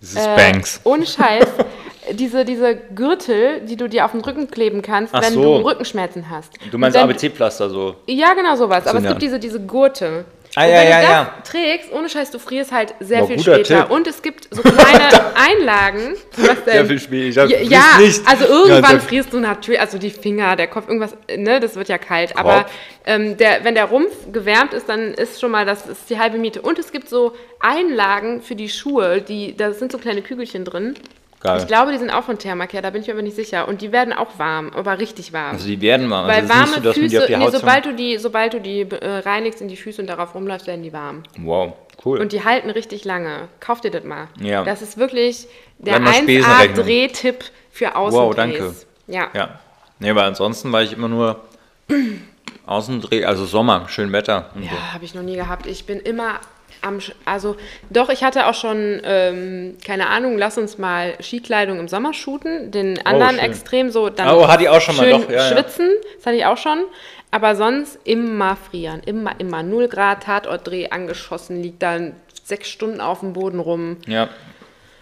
[0.02, 0.82] das ist Banks.
[0.84, 1.48] Ohne Scheiß.
[2.14, 5.60] diese, diese Gürtel, die du dir auf den Rücken kleben kannst, Ach wenn so.
[5.60, 6.54] du Rückenschmerzen hast.
[6.72, 7.96] Du meinst ABC-Pflaster so.
[8.08, 8.88] Ja, genau sowas.
[8.88, 10.26] Aber es gibt diese, diese Gurte.
[10.56, 11.34] Ah, und ja, wenn ja, du das ja.
[11.44, 13.82] trägst, ohne Scheiß, du frierst halt sehr Boah, viel später.
[13.84, 13.92] Tipp.
[13.92, 16.16] Und es gibt so kleine Einlagen.
[16.38, 16.74] Was denn?
[16.74, 17.46] Sehr viel später.
[17.46, 18.28] Ja, ja nicht.
[18.28, 21.88] also irgendwann Ja, frierst du natürlich, also die Finger, der Kopf, irgendwas, ne, das wird
[21.88, 22.36] ja kalt.
[22.36, 22.72] Aber Kopf.
[23.06, 26.40] ähm, der, wenn der Rumpf gewärmt ist, dann ist schon mal, das ist die halbe
[26.40, 26.62] Miete.
[26.62, 30.96] Und es gibt so Einlagen für die Schuhe, die, da sind so kleine Kügelchen drin.
[31.42, 31.60] Geil.
[31.60, 33.68] Ich glaube, die sind auch von Thermacare, da bin ich mir aber nicht sicher.
[33.68, 35.52] Und die werden auch warm, aber richtig warm.
[35.52, 36.28] Also die werden warm.
[36.28, 38.54] Weil also warme nicht so, dass die Füße, auf die nee, sobald du die, sobald
[38.54, 41.24] du die äh, reinigst in die Füße und darauf rumläufst, werden die warm.
[41.38, 41.74] Wow,
[42.04, 42.20] cool.
[42.20, 43.48] Und die halten richtig lange.
[43.62, 44.28] Kauf dir das mal.
[44.42, 44.66] Ja.
[44.66, 45.48] Das ist wirklich
[45.78, 46.78] der Wenn noch Spesenrechnung.
[46.78, 48.28] 1A-Drehtipp für Außendrehs.
[48.28, 48.76] Wow, danke.
[49.08, 49.30] Ja.
[49.34, 49.60] ja.
[50.00, 51.42] Nee, weil ansonsten war ich immer nur
[52.66, 54.50] Außendreh, also Sommer, schön Wetter.
[54.56, 54.76] Und so.
[54.76, 55.68] Ja, habe ich noch nie gehabt.
[55.68, 56.42] Ich bin immer
[56.82, 57.56] am, also
[57.90, 62.72] doch, ich hatte auch schon, ähm, keine Ahnung, lass uns mal Skikleidung im Sommer shooten.
[62.72, 63.40] Den anderen schön.
[63.40, 65.56] Extrem so dann Oh, hatte ich auch schon mal, schön doch, ja, ja.
[65.56, 66.84] schwitzen, das hatte ich auch schon.
[67.32, 73.20] Aber sonst immer frieren, immer, immer 0 Grad, Tatortdreh angeschossen, liegt dann sechs Stunden auf
[73.20, 73.98] dem Boden rum.
[74.08, 74.30] Ja.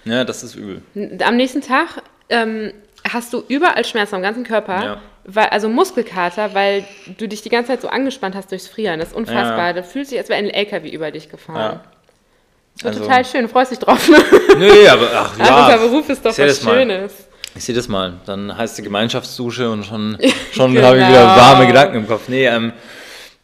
[0.04, 0.82] Ja, das ist übel.
[1.24, 2.74] Am nächsten Tag ähm,
[3.10, 5.02] hast du überall Schmerzen am ganzen Körper, Ja.
[5.28, 6.86] Weil, also Muskelkater, weil
[7.18, 9.00] du dich die ganze Zeit so angespannt hast durchs Frieren.
[9.00, 9.68] Das ist unfassbar.
[9.68, 9.74] Ja.
[9.74, 11.58] Da fühlt sich, als wäre ein LKW über dich gefahren.
[11.80, 11.82] Ja.
[12.76, 14.08] Das wird Also- total schön, du freust dich drauf.
[14.10, 14.18] Ne?
[14.58, 15.46] Nee, aber ach ja.
[15.50, 16.62] Ach, unser Beruf ist doch was.
[16.64, 17.14] Schönes.
[17.56, 18.14] Ich sehe das mal.
[18.26, 20.18] Dann heißt die Gemeinschaftsdusche und schon,
[20.54, 20.88] schon Genau.
[20.88, 22.28] habe ich wieder warme Gedanken im Kopf.
[22.28, 22.72] Nee, ähm,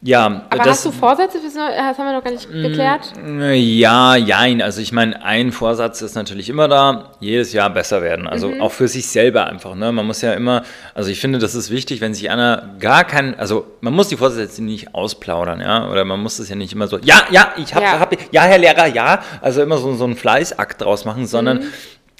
[0.04, 0.26] ja.
[0.50, 1.38] Aber das, hast du Vorsätze?
[1.42, 3.12] Das haben wir noch gar nicht geklärt.
[3.54, 4.62] Ja, jein.
[4.62, 8.26] Also ich meine, ein Vorsatz ist natürlich immer da, jedes Jahr besser werden.
[8.28, 8.60] Also Mhm.
[8.60, 9.74] auch für sich selber einfach.
[9.74, 9.90] Ne?
[9.92, 10.62] Man muss ja immer,
[10.94, 14.16] also ich finde, das ist wichtig, wenn sich einer gar kein, also man muss die
[14.16, 17.74] Vorsätze nicht ausplaudern, ja, oder man muss es ja nicht immer so, ja, ja, ich
[17.74, 17.98] habe, ja.
[17.98, 21.64] Hab, ja, Herr Lehrer, ja, also immer so, so einen Fleißakt draus machen, sondern Mhm.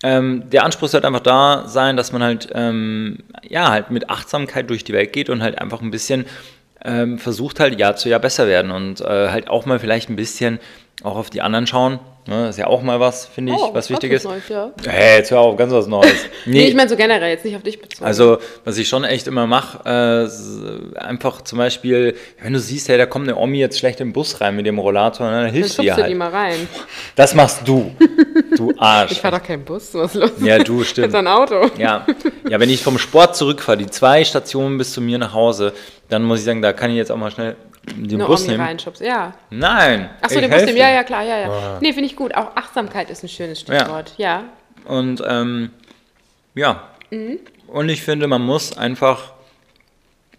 [0.03, 3.18] ähm, der Anspruch sollte einfach da sein, dass man halt, ähm,
[3.49, 6.25] ja, halt mit Achtsamkeit durch die Welt geht und halt einfach ein bisschen
[6.85, 10.16] ähm, versucht halt Jahr zu Jahr besser werden und äh, halt auch mal vielleicht ein
[10.16, 10.59] bisschen
[11.02, 11.98] auch auf die anderen schauen.
[12.26, 12.48] Ne?
[12.48, 14.24] ist ja auch mal was, finde ich, was wichtig ist.
[14.24, 14.70] Neues, ja.
[14.87, 16.11] Hey, jetzt hör auf, ganz was Neues.
[16.46, 18.04] Nee, ich meine so generell, jetzt nicht auf dich bezogen.
[18.04, 22.96] Also, was ich schon echt immer mache, äh, einfach zum Beispiel, wenn du siehst, hey,
[22.96, 25.52] da kommt eine Omi jetzt schlecht im Bus rein mit dem Rollator, ne, dann dann
[25.52, 26.11] hilfst du schubst ihr du halt.
[26.11, 26.68] die mal rein.
[27.14, 27.94] Das machst du,
[28.57, 29.12] du Arsch.
[29.12, 30.30] Ich fahre doch keinen Bus, was ist los?
[30.42, 31.14] Ja, du, Jetzt stimmt.
[31.14, 31.70] ein Auto.
[31.76, 32.07] Ja.
[32.48, 35.74] ja, wenn ich vom Sport zurückfahre, die zwei Stationen bis zu mir nach Hause,
[36.09, 37.57] dann muss ich sagen, da kann ich jetzt auch mal schnell
[37.97, 38.64] den Eine Bus Omni nehmen.
[38.64, 39.35] reinschubst, ja.
[39.51, 40.11] Nein.
[40.20, 41.79] Achso, ich den Bus nehmen, ja, ja, klar, ja, ja.
[41.81, 42.35] Nee, finde ich gut.
[42.35, 44.44] Auch Achtsamkeit ist ein schönes Stichwort, ja.
[44.87, 45.70] Und ähm,
[46.55, 46.88] ja,
[47.68, 49.33] Und ich finde, man muss einfach,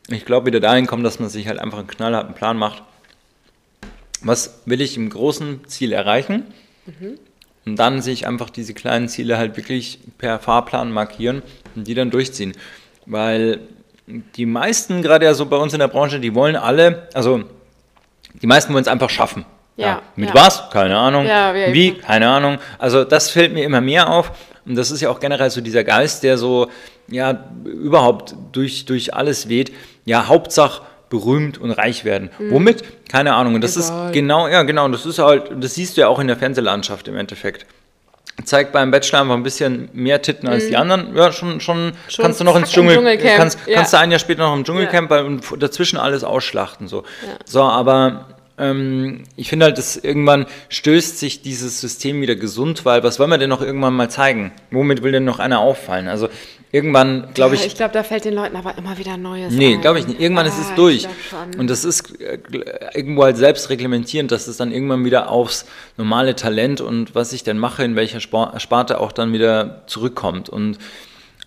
[0.10, 2.84] ich glaube, wieder dahin kommen, dass man sich halt einfach einen knallharten Plan macht.
[4.22, 6.54] Was will ich im großen Ziel erreichen?
[6.86, 7.20] Mhm.
[7.66, 11.42] Und dann sich einfach diese kleinen Ziele halt wirklich per Fahrplan markieren
[11.76, 12.54] und die dann durchziehen.
[13.08, 13.60] Weil
[14.08, 17.44] die meisten, gerade ja so bei uns in der Branche, die wollen alle, also
[18.42, 19.46] die meisten wollen es einfach schaffen.
[19.78, 20.02] Ja, ja.
[20.16, 20.36] Mit ja.
[20.36, 20.70] was?
[20.70, 21.26] Keine Ahnung.
[21.26, 21.94] Ja, wie?
[21.94, 22.60] Keine Ahnung.
[22.78, 24.32] Also das fällt mir immer mehr auf.
[24.66, 26.70] Und das ist ja auch generell so dieser Geist, der so,
[27.08, 29.74] ja, überhaupt durch, durch alles weht.
[30.06, 32.30] Ja, Hauptsache berühmt und reich werden.
[32.40, 32.52] Mhm.
[32.52, 32.84] Womit?
[33.10, 33.56] Keine Ahnung.
[33.56, 34.08] Und das Egal.
[34.08, 34.88] ist genau, ja, genau.
[34.88, 37.66] Das ist halt, das siehst du ja auch in der Fernsehlandschaft im Endeffekt.
[38.44, 40.70] Zeigt beim Bachelor einfach ein bisschen mehr Titten als mhm.
[40.70, 41.16] die anderen.
[41.16, 43.38] Ja, schon, schon, schon kannst du noch ins Dschungel, Dschungelcamp.
[43.38, 43.76] Kannst, ja.
[43.78, 45.26] kannst du ein Jahr später noch im Dschungelcamp ja.
[45.26, 46.88] weil, dazwischen alles ausschlachten.
[46.88, 47.38] So, ja.
[47.46, 48.26] so aber
[48.58, 53.30] ähm, ich finde halt, dass irgendwann stößt sich dieses System wieder gesund, weil was wollen
[53.30, 54.52] wir denn noch irgendwann mal zeigen?
[54.72, 56.08] Womit will denn noch einer auffallen?
[56.08, 56.30] Also
[56.76, 57.68] irgendwann, glaube ja, ich.
[57.68, 60.20] Ich glaube, da fällt den Leuten aber immer wieder Neues Nee, glaube ich nicht.
[60.20, 61.08] Irgendwann ah, ist es ah, durch.
[61.58, 62.40] Und das ist äh,
[62.94, 67.44] irgendwo halt selbst reglementierend, dass es dann irgendwann wieder aufs normale Talent und was ich
[67.44, 70.50] denn mache, in welcher Sparte auch dann wieder zurückkommt.
[70.50, 70.78] Und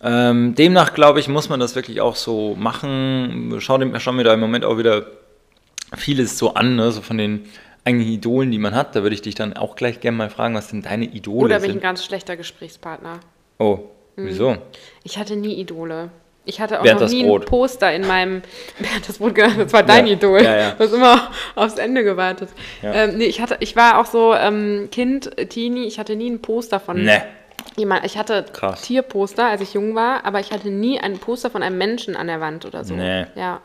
[0.02, 3.54] ähm, demnach, glaube ich, muss man das wirklich auch so machen.
[3.58, 5.06] Schau, schau mir da im Moment auch wieder
[5.94, 6.90] vieles so an, ne?
[6.90, 7.44] so von den
[7.84, 8.96] eigenen Idolen, die man hat.
[8.96, 11.56] Da würde ich dich dann auch gleich gerne mal fragen, was denn deine Idole Oder
[11.56, 11.56] sind.
[11.56, 13.20] Oder bin ich ein ganz schlechter Gesprächspartner.
[13.58, 13.90] Oh.
[14.26, 14.56] Wieso?
[15.04, 16.10] Ich hatte nie Idole.
[16.48, 18.40] Ich hatte auch Bernd noch nie ein Poster in meinem.
[18.78, 20.14] Bernd das Brot, das war dein ja.
[20.14, 20.42] Idol.
[20.42, 20.70] Ja, ja.
[20.70, 22.48] Du hast immer aufs Ende gewartet.
[22.80, 22.92] Ja.
[22.94, 26.40] Ähm, nee, ich, hatte, ich war auch so ähm, Kind, Teenie, ich hatte nie ein
[26.40, 27.04] Poster von.
[27.04, 27.20] Nee.
[27.76, 28.82] Jemand, ich hatte Krass.
[28.82, 32.28] Tierposter, als ich jung war, aber ich hatte nie ein Poster von einem Menschen an
[32.28, 32.94] der Wand oder so.
[32.94, 33.26] Nee.
[33.34, 33.60] Ja.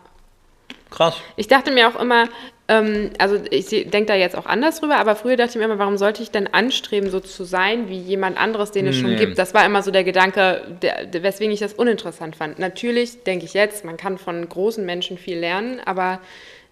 [0.92, 1.16] Krass.
[1.38, 2.28] Ich dachte mir auch immer,
[2.68, 5.80] ähm, also ich denke da jetzt auch anders drüber, aber früher dachte ich mir immer,
[5.80, 9.02] warum sollte ich denn anstreben, so zu sein wie jemand anderes, den es nee.
[9.02, 9.38] schon gibt?
[9.38, 12.60] Das war immer so der Gedanke, der, der, weswegen ich das uninteressant fand.
[12.60, 16.22] Natürlich denke ich jetzt, man kann von großen Menschen viel lernen, aber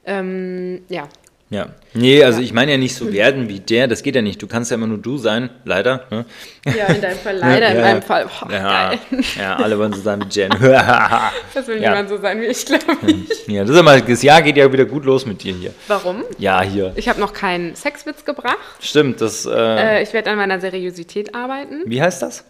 [0.06, 1.10] ähm, ja,
[1.52, 1.68] ja.
[1.94, 4.42] Nee, also ich meine ja nicht so werden wie der, das geht ja nicht.
[4.42, 6.06] Du kannst ja immer nur du sein, leider.
[6.10, 6.26] Ne?
[6.66, 8.26] Ja, in deinem Fall leider, ja, in meinem Fall.
[8.26, 8.94] Oh, ja,
[9.38, 10.50] ja, alle wollen so sein wie Jen.
[11.54, 13.48] das will niemand so sein wie ich, glaube ich.
[13.48, 15.74] Ja, das, ist mal, das Jahr geht ja wieder gut los mit dir hier.
[15.90, 16.24] Warum?
[16.38, 16.94] Ja, hier.
[16.96, 18.58] Ich habe noch keinen Sexwitz gebracht.
[18.80, 19.46] Stimmt, das.
[19.46, 19.52] Äh,
[20.00, 21.82] äh, ich werde an meiner Seriosität arbeiten.
[21.86, 22.46] Wie heißt das?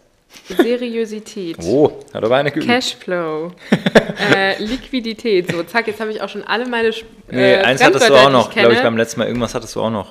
[0.56, 1.56] Seriosität.
[1.62, 2.66] Oh, hat aber eine geübt.
[2.66, 3.52] Cashflow.
[4.34, 5.50] äh, Liquidität.
[5.50, 6.88] So, zack, jetzt habe ich auch schon alle meine.
[6.88, 6.94] Äh,
[7.30, 9.28] nee, eins hattest du auch noch, glaube ich, beim letzten Mal.
[9.28, 10.10] Irgendwas hattest du auch noch.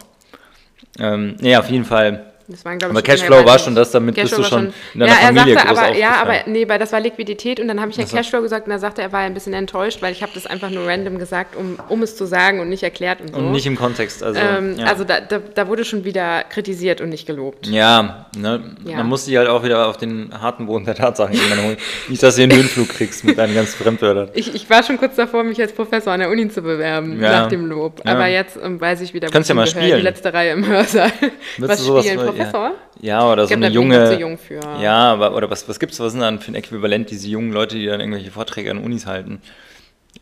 [0.99, 2.30] Ähm, nee, auf jeden Fall.
[2.51, 5.17] Das waren, aber Cashflow war schon das, damit Cashflow bist du schon in deiner ja,
[5.27, 8.03] Familie sagte, aber, Ja, aber nee, weil das war Liquidität und dann habe ich ja
[8.03, 10.69] Cashflow gesagt und da sagte er, war ein bisschen enttäuscht, weil ich habe das einfach
[10.69, 13.39] nur random gesagt, um, um es zu sagen und nicht erklärt und so.
[13.39, 14.21] Und nicht im Kontext.
[14.23, 14.87] Also, ähm, ja.
[14.87, 17.67] also da, da, da, wurde schon wieder kritisiert und nicht gelobt.
[17.67, 18.97] Ja, ne, ja.
[18.97, 21.77] man muss sich halt auch wieder auf den harten Boden der Tatsachen holen.
[22.09, 24.29] nicht, dass du einen Höhenflug kriegst mit deinen ganzen Fremdwörtern.
[24.33, 27.47] Ich, ich war schon kurz davor, mich als Professor an der Uni zu bewerben, nach
[27.47, 28.01] dem Lob.
[28.05, 29.97] Aber jetzt ähm, weiß ich wieder, wo Kannst ja mal spielen.
[29.97, 31.11] die letzte Reihe im Hörsaal.
[31.57, 32.71] Was spielen, Professor?
[33.01, 34.19] Ja, oder so eine junge.
[34.19, 34.37] Jung
[34.79, 37.51] ja, aber, oder was, was gibt es, was sind dann für ein Äquivalent, diese jungen
[37.51, 39.41] Leute, die dann irgendwelche Vorträge an Unis halten?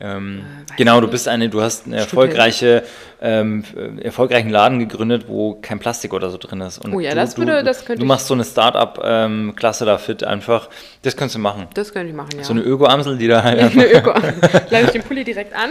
[0.01, 2.83] Ähm, äh, genau, du bist eine, du hast eine erfolgreiche,
[3.21, 3.63] ähm,
[4.01, 6.77] erfolgreichen Laden gegründet, wo kein Plastik oder so drin ist.
[6.77, 10.23] Und oh ja, du, das würde, das könnte Du machst so eine Start-up-Klasse da fit
[10.23, 10.69] einfach.
[11.01, 11.67] Das könntest du machen.
[11.73, 12.43] Das könnte ich machen, ja.
[12.43, 13.59] So eine Öko-Amsel, die da halt.
[13.59, 14.33] eine Öko-Amsel.
[14.69, 15.69] Leite ich den Pulli direkt an?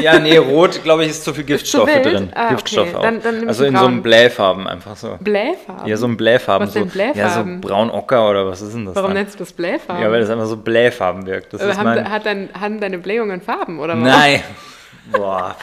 [0.00, 2.30] ja, nee, rot, glaube ich, ist zu viel Giftstoffe zu drin.
[2.34, 2.96] Ah, Giftstoffe okay.
[2.96, 3.02] auch.
[3.02, 3.82] Dann, dann also in braun.
[3.82, 5.16] so einem Blähfarben einfach so.
[5.20, 5.86] Blähfarben?
[5.86, 6.66] Ja, so ein Blähfarben.
[6.66, 7.52] Was so, denn Blähfarben?
[7.52, 8.96] Ja, so braun-ocker oder was ist denn das?
[8.96, 9.18] Warum dann?
[9.18, 10.02] nennst du das Blähfarben?
[10.02, 11.52] Ja, weil das einfach so Blähfarben wirkt.
[11.52, 14.04] Das äh, haben, hat dein, haben deine Blähungen Farben oder was?
[14.04, 14.42] Nein.
[15.12, 15.56] Boah.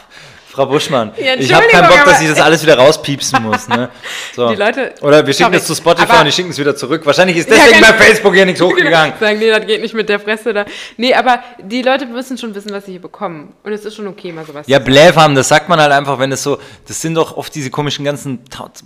[0.55, 3.67] Frau Buschmann, ja, ich habe keinen Bock, dass ich das alles wieder rauspiepsen muss.
[3.67, 3.89] Ne?
[4.33, 4.49] So.
[4.49, 7.05] Die Leute, Oder wir schicken es zu Spotify und die schicken es wieder zurück.
[7.05, 9.13] Wahrscheinlich ist deswegen ja, bei Facebook hier nichts hochgegangen.
[9.19, 10.65] Sagen, nee, das geht nicht mit der Fresse da.
[10.97, 13.53] Nee, aber die Leute müssen schon wissen, was sie hier bekommen.
[13.63, 16.31] Und es ist schon okay, mal sowas Ja, Blähfarben, das sagt man halt einfach, wenn
[16.31, 18.39] es so, das sind doch oft diese komischen ganzen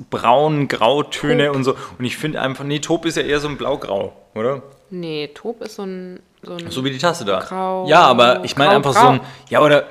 [0.10, 1.56] braunen Grautöne Taub.
[1.56, 1.76] und so.
[1.98, 4.62] Und ich finde einfach, nee, Taub ist ja eher so ein Blaugrau, oder?
[4.91, 7.39] Nee, Taub ist so ein so, so, wie die Tasse da.
[7.39, 9.02] Grau, ja, aber ich meine einfach grau.
[9.02, 9.86] so ein, ja, oder,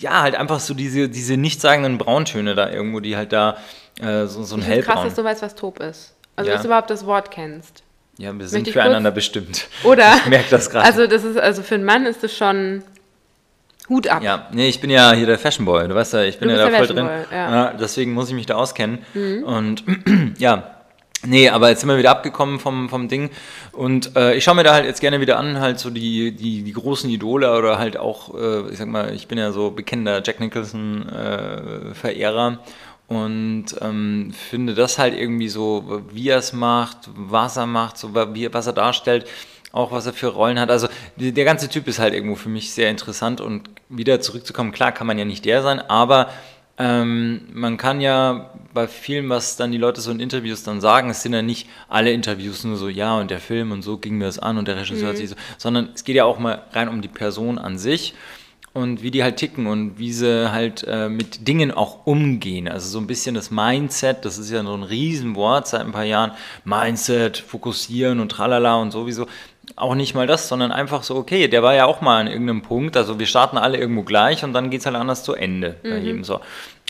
[0.00, 3.56] ja, halt einfach so diese, diese nichtssagenden Brauntöne da irgendwo, die halt da
[4.00, 4.94] äh, so, so ein Hellbraun.
[4.94, 6.14] krass, dass du weißt, was Taub ist.
[6.36, 6.54] Also, ja.
[6.54, 7.82] dass du überhaupt das Wort kennst.
[8.18, 9.68] Ja, wir sind füreinander bestimmt.
[9.84, 10.16] Oder?
[10.16, 10.84] Ich merke das gerade.
[10.84, 12.82] Also, das ist, also für einen Mann ist das schon
[13.88, 14.22] Hut ab.
[14.22, 15.88] Ja, nee, ich bin ja hier der Fashion Boy.
[15.88, 17.06] Du weißt ja, ich bin ja da voll drin.
[17.06, 17.50] Boy, ja.
[17.50, 18.98] Ja, deswegen muss ich mich da auskennen.
[19.14, 19.42] Mhm.
[19.42, 19.84] Und
[20.38, 20.79] ja,
[21.26, 23.28] Nee, aber jetzt sind wir wieder abgekommen vom, vom Ding.
[23.72, 26.62] Und äh, ich schaue mir da halt jetzt gerne wieder an, halt so die, die,
[26.62, 30.22] die großen Idole oder halt auch, äh, ich sag mal, ich bin ja so bekennender
[30.24, 32.56] Jack Nicholson-Verehrer äh,
[33.12, 38.14] und ähm, finde das halt irgendwie so, wie er es macht, was er macht, so
[38.14, 39.26] wie, was er darstellt,
[39.72, 40.70] auch was er für Rollen hat.
[40.70, 44.72] Also die, der ganze Typ ist halt irgendwo für mich sehr interessant und wieder zurückzukommen,
[44.72, 46.30] klar kann man ja nicht der sein, aber
[46.78, 51.10] ähm, man kann ja bei vielen, was dann die Leute so in Interviews dann sagen,
[51.10, 54.18] es sind ja nicht alle Interviews nur so, ja und der Film und so ging
[54.18, 56.62] mir das an und der Regisseur hat sich so, sondern es geht ja auch mal
[56.72, 58.14] rein um die Person an sich
[58.72, 62.68] und wie die halt ticken und wie sie halt äh, mit Dingen auch umgehen.
[62.68, 66.04] Also so ein bisschen das Mindset, das ist ja so ein Riesenwort seit ein paar
[66.04, 66.32] Jahren.
[66.64, 69.26] Mindset, fokussieren und tralala und sowieso.
[69.76, 72.62] Auch nicht mal das, sondern einfach so, okay, der war ja auch mal an irgendeinem
[72.62, 72.96] Punkt.
[72.96, 75.98] Also wir starten alle irgendwo gleich und dann geht es halt anders zu Ende bei
[75.98, 76.40] jedem so.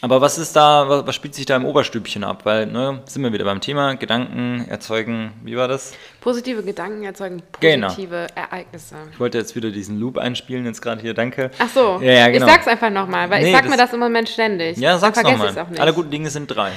[0.03, 2.41] Aber was ist da, was, spielt sich da im Oberstübchen ab?
[2.45, 5.93] Weil, ne, sind wir wieder beim Thema, Gedanken erzeugen, wie war das?
[6.21, 7.89] Positive Gedanken erzeugen Genau.
[7.89, 8.95] positive Ereignisse.
[9.13, 11.51] Ich wollte jetzt wieder diesen Loop einspielen, jetzt gerade hier, danke.
[11.59, 12.47] Ach so, Ja, ja, genau.
[12.47, 14.79] ich sag's einfach nochmal, weil Nee, ich sag das- mir das im Moment ständig.
[14.79, 15.59] Ja, sag's nochmal.
[15.59, 15.81] auch nicht.
[15.81, 16.73] Alle guten Dinge sind drei.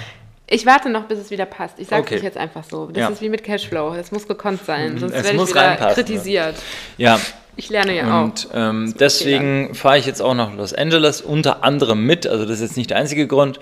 [0.46, 1.80] Ich warte noch, bis es wieder passt.
[1.80, 2.16] Ich sag's Okay.
[2.16, 2.88] nicht jetzt einfach so.
[2.88, 3.08] Das Ja.
[3.08, 3.96] ist wie mit Cashflow.
[3.96, 6.56] Das muss gekonnt sein, sonst Es werde ich wieder reinpassen, kritisiert.
[6.98, 7.18] Ja,
[7.56, 8.24] Ich lerne ja auch.
[8.26, 12.26] Und ähm, deswegen fahre ich jetzt auch nach Los Angeles unter anderem mit.
[12.26, 13.60] Also das ist jetzt nicht der einzige Grund.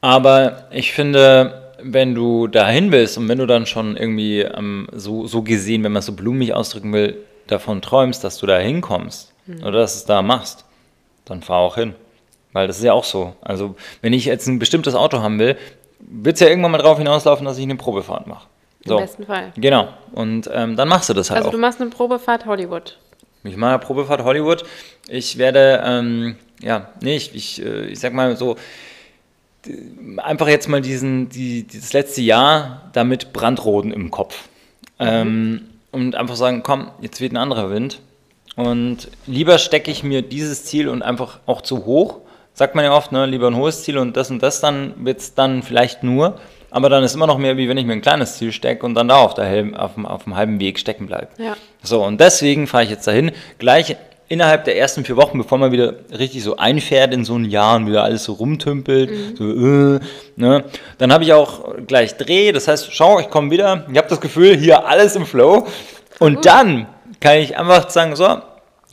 [0.00, 5.26] Aber ich finde, wenn du dahin willst und wenn du dann schon irgendwie ähm, so,
[5.26, 9.32] so gesehen, wenn man es so blumig ausdrücken will, davon träumst, dass du da hinkommst
[9.62, 10.64] oder dass du es da machst,
[11.24, 11.94] dann fahr auch hin.
[12.52, 13.34] Weil das ist ja auch so.
[13.42, 15.56] Also wenn ich jetzt ein bestimmtes Auto haben will,
[16.00, 18.46] wird es ja irgendwann mal drauf hinauslaufen, dass ich eine Probefahrt mache.
[18.84, 18.94] So.
[18.94, 19.52] Im besten Fall.
[19.56, 19.88] Genau.
[20.12, 21.52] Und ähm, dann machst du das halt Also auch.
[21.52, 22.96] du machst eine Probefahrt Hollywood.
[23.46, 24.64] Ich mache Probefahrt Hollywood.
[25.08, 28.56] Ich werde, ähm, ja, nee, ich, ich, äh, ich sag mal so,
[30.18, 34.48] einfach jetzt mal diesen, die, dieses letzte Jahr damit Brandroden im Kopf.
[34.98, 38.00] Ähm, und einfach sagen, komm, jetzt weht ein anderer Wind.
[38.54, 42.20] Und lieber stecke ich mir dieses Ziel und einfach auch zu hoch.
[42.54, 45.20] Sagt man ja oft, ne, lieber ein hohes Ziel und das und das, dann wird
[45.20, 46.40] es dann vielleicht nur.
[46.76, 48.94] Aber dann ist immer noch mehr, wie wenn ich mir ein kleines Ziel stecke und
[48.94, 51.28] dann da auf, der auf, dem, auf dem halben Weg stecken bleibe.
[51.38, 51.56] Ja.
[51.82, 53.96] So, und deswegen fahre ich jetzt dahin, gleich
[54.28, 57.76] innerhalb der ersten vier Wochen, bevor man wieder richtig so einfährt in so ein Jahr
[57.76, 60.00] und wieder alles so rumtümpelt, so, äh,
[60.36, 60.64] ne,
[60.98, 64.20] dann habe ich auch gleich Dreh, das heißt, schau, ich komme wieder, ich habe das
[64.20, 65.66] Gefühl, hier alles im Flow.
[66.18, 66.88] Und dann
[67.20, 68.42] kann ich einfach sagen, so,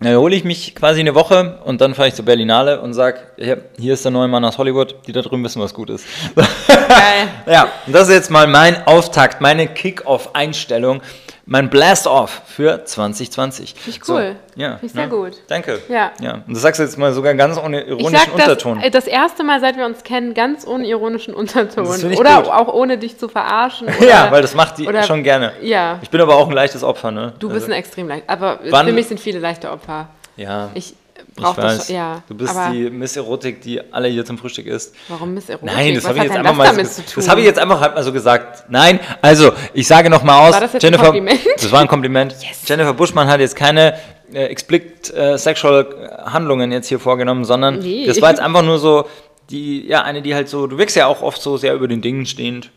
[0.05, 3.19] dann hole ich mich quasi eine Woche und dann fahre ich zur Berlinale und sage,
[3.37, 6.05] hier, hier ist der neue Mann aus Hollywood, die da drüben wissen, was gut ist.
[6.35, 7.27] Geil.
[7.45, 11.01] Ja, und das ist jetzt mal mein Auftakt, meine Kick-Off-Einstellung,
[11.45, 13.73] mein Blast-Off für 2020.
[13.77, 14.35] Finde ich cool.
[14.55, 15.09] So, ja, Finde ich sehr ne?
[15.09, 15.33] gut.
[15.47, 15.79] Danke.
[15.89, 16.11] Ja.
[16.21, 16.35] ja.
[16.47, 18.79] Und das sagst du jetzt mal sogar ganz ohne Ich ironischen sag das, Unterton.
[18.81, 21.85] äh, das erste Mal, seit wir uns kennen, ganz ohne ironischen Unterton.
[21.85, 22.51] Das ich Oder gut.
[22.51, 23.87] auch ohne dich zu verarschen.
[23.99, 25.51] Oder, ja, weil das macht die oder- schon gerne.
[25.61, 27.33] Ja, Ich bin aber auch ein leichtes Opfer, ne?
[27.39, 28.23] du bist ein extrem leicht.
[28.29, 30.07] Aber Wann- für mich sind viele leichte Opfer.
[30.37, 30.95] Ja, Ich
[31.35, 31.87] ich brauche das weiß.
[31.87, 31.95] schon.
[31.95, 34.95] Ja, du bist aber die Miss Erotik, die alle hier zum Frühstück isst.
[35.07, 35.75] warum Miss Erotik?
[35.75, 37.13] Nein, das habe ich jetzt einfach das mal so, zu tun?
[37.15, 38.65] Das habe ich jetzt einfach halt mal so gesagt.
[38.69, 41.39] Nein, also ich sage noch mal aus, War das jetzt ein Jennifer, Kompliment?
[41.55, 42.35] das war ein Kompliment.
[42.65, 43.95] Jennifer Buschmann hat jetzt keine
[44.33, 48.05] äh, explicit äh, sexual Handlungen jetzt hier vorgenommen, sondern Nee.
[48.05, 49.05] das war jetzt einfach nur so
[49.49, 52.01] die ja eine, die halt so, du wirkst ja auch oft so sehr über den
[52.01, 52.69] Dingen stehend.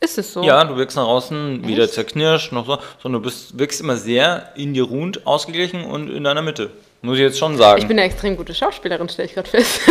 [0.00, 0.42] Ist es so?
[0.44, 1.94] Ja, du wirkst nach außen wieder Echt?
[1.94, 6.22] zerknirscht, noch so, sondern du bist, wirkst immer sehr in dir ruhend, ausgeglichen und in
[6.22, 6.70] deiner Mitte.
[7.00, 7.80] Muss ich jetzt schon sagen.
[7.80, 9.80] Ich bin eine extrem gute Schauspielerin, stelle ich gerade fest.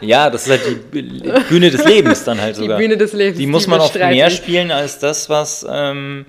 [0.00, 0.60] Ja, das ist halt
[0.92, 1.02] die
[1.48, 2.78] Bühne des Lebens dann halt Die sogar.
[2.78, 5.66] Bühne des Lebens, Die muss die man oft bestreite mehr spielen als das, was.
[5.68, 6.26] Ähm,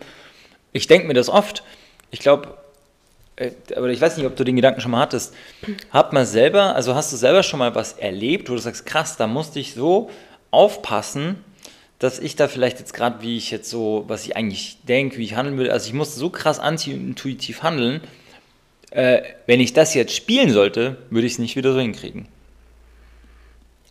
[0.72, 1.64] ich denke mir das oft.
[2.10, 2.58] Ich glaube,
[3.36, 5.34] äh, aber ich weiß nicht, ob du den Gedanken schon mal hattest.
[5.92, 9.18] Hat man selber, also hast du selber schon mal was erlebt, wo du sagst, krass,
[9.18, 10.10] da musste ich so
[10.50, 11.44] aufpassen,
[12.00, 15.24] dass ich da vielleicht jetzt gerade, wie ich jetzt so, was ich eigentlich denke, wie
[15.26, 18.02] ich handeln würde, also ich musste so krass anti-intuitiv handeln.
[18.92, 22.28] Äh, wenn ich das jetzt spielen sollte, würde ich es nicht wieder so hinkriegen.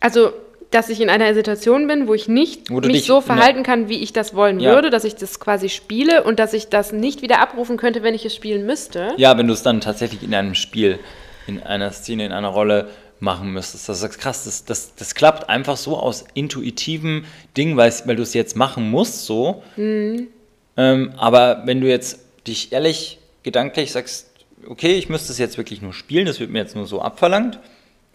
[0.00, 0.32] Also,
[0.70, 3.62] dass ich in einer Situation bin, wo ich nicht Wo mich dich so der- verhalten
[3.62, 4.72] kann, wie ich das wollen Ja.
[4.74, 8.14] würde, dass ich das quasi spiele und dass ich das nicht wieder abrufen könnte, wenn
[8.14, 9.14] ich es spielen müsste.
[9.16, 10.98] Ja, wenn du es dann tatsächlich in einem Spiel,
[11.46, 12.88] in einer Szene, in einer Rolle
[13.20, 13.88] machen müsstest.
[13.88, 17.24] Das ist krass, das, das, das klappt einfach so aus intuitivem
[17.56, 19.62] Ding, weil, weil du es jetzt machen musst, so.
[19.76, 20.28] Mhm.
[20.76, 24.28] Ähm, aber wenn du jetzt dich ehrlich, gedanklich sagst,
[24.68, 27.58] okay, ich müsste es jetzt wirklich nur spielen, das wird mir jetzt nur so abverlangt.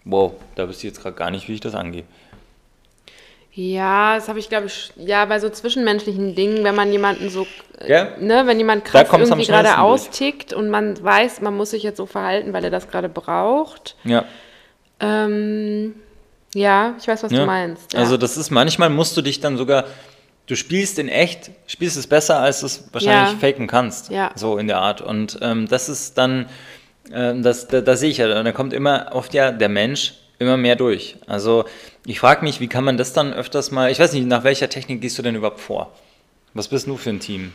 [0.04, 2.04] Wow, da wüsste ich jetzt gerade gar nicht, wie ich das angehe.
[3.54, 7.46] Ja, das habe ich, glaube ich, ja, bei so zwischenmenschlichen Dingen, wenn man jemanden so,
[7.80, 8.08] äh, Ja.
[8.18, 12.06] ne, wenn jemand krass irgendwie gerade austickt und man weiß, man muss sich jetzt so
[12.06, 13.94] verhalten, weil er das gerade braucht.
[14.04, 14.24] Ja.
[15.00, 15.94] Ähm,
[16.54, 17.40] ja, ich weiß, was Ja.
[17.40, 17.92] du meinst.
[17.92, 17.98] Ja.
[17.98, 19.84] Also das ist manchmal musst du dich dann sogar,
[20.52, 23.38] du spielst in echt, spielst es besser, als du es wahrscheinlich Ja.
[23.38, 24.10] faken kannst.
[24.10, 24.32] Ja.
[24.34, 25.00] So in der Art.
[25.00, 26.46] Und ähm, das ist dann,
[27.10, 30.58] ähm, das, da, da sehe ich ja, da kommt immer oft ja der Mensch immer
[30.58, 31.16] mehr durch.
[31.26, 31.64] Also
[32.04, 34.68] ich frage mich, wie kann man das dann öfters mal, ich weiß nicht, nach welcher
[34.68, 35.90] Technik gehst du denn überhaupt vor?
[36.52, 37.52] Was bist du für ein Team?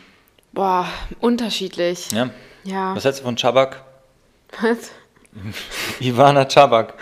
[0.53, 0.87] Boah,
[1.19, 2.11] unterschiedlich.
[2.11, 2.31] Ja.
[2.63, 2.95] Ja.
[2.95, 3.83] Was hältst du von Chabak?
[4.59, 4.89] Was?
[5.99, 6.95] Ivana Chabak.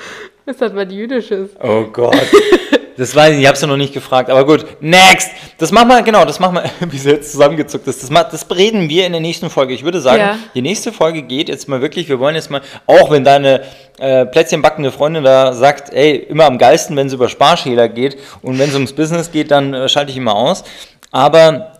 [0.43, 1.51] Was hat was Jüdisches?
[1.63, 2.17] Oh Gott.
[2.97, 4.29] Das weiß ich ich hab's ja noch nicht gefragt.
[4.29, 5.29] Aber gut, next!
[5.57, 8.01] Das machen wir, genau, das machen wir, wie sie jetzt zusammengezuckt ist.
[8.03, 9.73] Das, ma- das reden wir in der nächsten Folge.
[9.73, 10.37] Ich würde sagen, Ja.
[10.53, 13.61] die nächste Folge geht jetzt mal wirklich, wir wollen jetzt mal, auch wenn deine
[13.99, 18.59] äh, plätzchenbackende Freundin da sagt, ey, immer am geilsten, wenn es über Sparschäler geht und
[18.59, 20.63] wenn es ums Business geht, dann äh, schalte ich immer aus.
[21.11, 21.73] Aber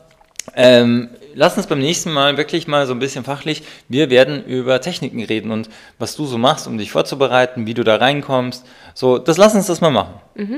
[0.56, 4.82] ähm, lass uns beim nächsten Mal wirklich mal so ein bisschen fachlich, wir werden über
[4.82, 5.70] Techniken reden und
[6.00, 8.66] was du so machst, um dich vorzubereiten, wie du da reinkommst.
[8.94, 10.16] So, das lass uns das mal machen.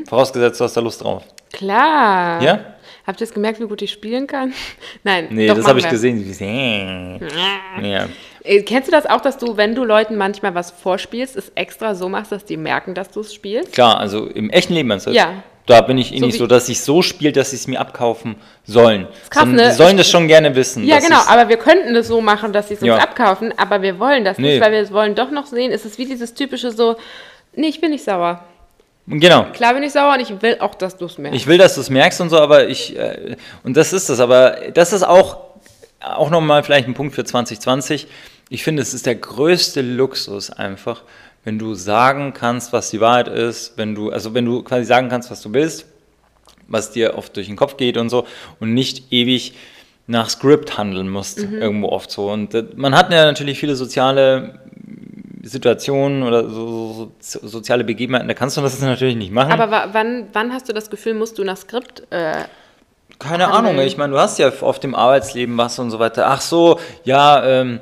[0.08, 1.24] Vorausgesetzt, du hast da Lust drauf.
[1.52, 2.42] Klar.
[2.42, 2.60] Ja?
[3.06, 4.54] Habt ihr jetzt gemerkt, wie gut ich spielen kann?
[5.04, 5.28] Nein.
[5.32, 6.18] Nee, das habe ich gesehen.
[6.20, 8.08] Die- Ja.
[8.44, 11.96] Äh, Kennst du das auch, dass du, wenn du Leuten manchmal was vorspielst, es extra
[11.96, 13.74] so machst, dass die merken, dass du es spielst?
[13.74, 15.18] Klar, also im echten Leben meinst du jetzt?
[15.18, 15.44] Ja.
[15.68, 17.80] Da bin ich eh So nicht so, dass ich so spiele, dass sie es mir
[17.80, 19.08] abkaufen sollen.
[19.30, 19.70] krass, ne?
[19.70, 20.84] Die sollen das schon gerne wissen.
[20.86, 22.96] Ja, genau, aber wir könnten das so machen, dass sie es uns Ja.
[22.98, 24.54] abkaufen, aber wir wollen das Nee.
[24.54, 26.96] nicht, weil wir wollen doch noch sehen, es ist wie dieses typische so,
[27.54, 28.44] nee, ich bin nicht sauer.
[29.08, 29.44] Genau.
[29.54, 31.40] Klar bin ich sauer und ich will auch, dass du es merkst.
[31.40, 34.20] Ich will, dass du es merkst und so, aber ich, äh, und das ist das,
[34.20, 35.38] aber das ist auch,
[36.02, 38.08] auch nochmal vielleicht ein Punkt für 2020.
[38.50, 41.02] Ich finde, es ist der größte Luxus einfach,
[41.48, 45.08] wenn du sagen kannst, was die Wahrheit ist, wenn du, also wenn du quasi sagen
[45.08, 45.86] kannst, was du willst,
[46.68, 48.28] was dir oft durch den Kopf geht und so
[48.60, 49.54] und nicht ewig
[50.08, 52.30] nach Skript handeln musst, irgendwo oft so.
[52.30, 54.60] Und äh, man hat ja natürlich viele soziale
[55.42, 59.54] Situationen oder so, so, so soziale Begebenheiten, da kannst du das natürlich nicht machen.
[59.54, 62.44] aber wa wann, wann hast du das Gefühl, musst du nach Skript äh,
[63.20, 63.68] Keine handeln.
[63.76, 66.28] Ahnung, ich meine, du hast ja oft im Arbeitsleben was und so weiter.
[66.28, 67.80] Ach so, ja, ähm,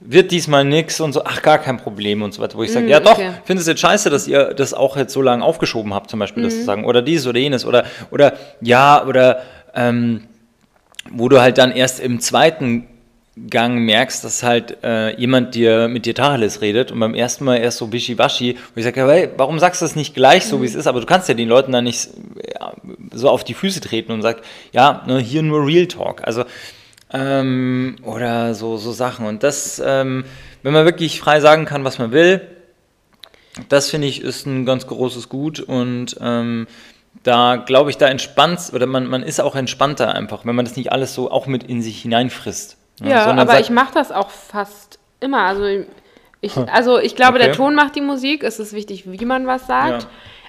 [0.00, 2.56] wird diesmal nix und so, ach, gar kein Problem und so weiter.
[2.58, 3.30] Wo ich sage, Mm, ja doch, okay.
[3.44, 6.42] findest du jetzt scheiße, dass ihr das auch jetzt so lange aufgeschoben habt, zum Beispiel,
[6.42, 6.58] das Mhm.
[6.58, 9.42] zu sagen, oder dies oder jenes, oder, oder ja, oder
[9.74, 10.24] ähm,
[11.10, 12.88] wo du halt dann erst im zweiten
[13.50, 17.56] Gang merkst, dass halt äh, jemand dir mit dir Tacheles redet und beim ersten Mal
[17.56, 20.62] erst so wischiwaschi, wo ich sage, ja, hey, warum sagst du das nicht gleich so,
[20.62, 20.86] wie es ist?
[20.86, 22.08] Aber du kannst ja den Leuten dann nicht
[22.58, 22.72] ja,
[23.12, 26.22] so auf die Füße treten und sagst, ja, ne, hier nur Real Talk.
[26.24, 26.44] Also,
[27.12, 29.26] ähm, oder so, so Sachen.
[29.26, 30.24] Und das, ähm,
[30.62, 32.40] wenn man wirklich frei sagen kann, was man will,
[33.68, 36.66] das finde ich ist ein ganz großes Gut und ähm,
[37.22, 40.76] da glaube ich, da entspannt oder man, man ist auch entspannter einfach, wenn man das
[40.76, 42.76] nicht alles so auch mit in sich hineinfrisst.
[43.00, 45.42] ne, Ja, sondern aber ich mache das auch fast immer.
[45.42, 45.86] Also
[46.40, 47.56] ich, also ich glaube, der Okay.
[47.56, 48.44] Ton macht die Musik.
[48.44, 50.02] Es ist wichtig, wie man was sagt.
[50.02, 50.08] Ja.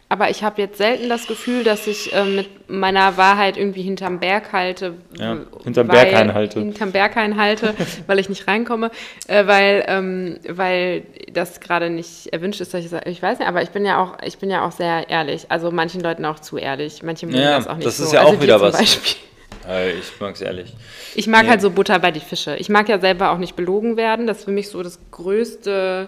[0.09, 4.21] Aber ich habe jetzt selten das Gefühl, dass ich äh, mit meiner Wahrheit irgendwie hinterm
[4.21, 4.93] Berg halte.
[5.17, 6.59] Ja, hinterm weil- Berg einhalte.
[6.61, 7.73] Hinterm Berg einhalte,
[8.07, 8.89] weil ich nicht reinkomme.
[9.27, 13.61] Äh, weil, ähm, weil das gerade nicht erwünscht ist, dass ich ich weiß nicht, aber
[13.63, 15.47] ich bin ja auch, ich bin ja auch sehr ehrlich.
[15.49, 17.03] Also manchen Leuten auch zu ehrlich.
[17.03, 18.05] Manche mögen Ja, das auch nicht das so.
[18.05, 18.77] ist ja also auch wieder was.
[18.77, 19.21] Beispiel.
[19.67, 20.73] Äh, ich mag's ehrlich.
[21.15, 21.49] Ich mag Nee.
[21.49, 22.55] halt so Butter bei die Fische.
[22.55, 24.25] Ich mag ja selber auch nicht belogen werden.
[24.25, 26.07] Das ist für mich so das größte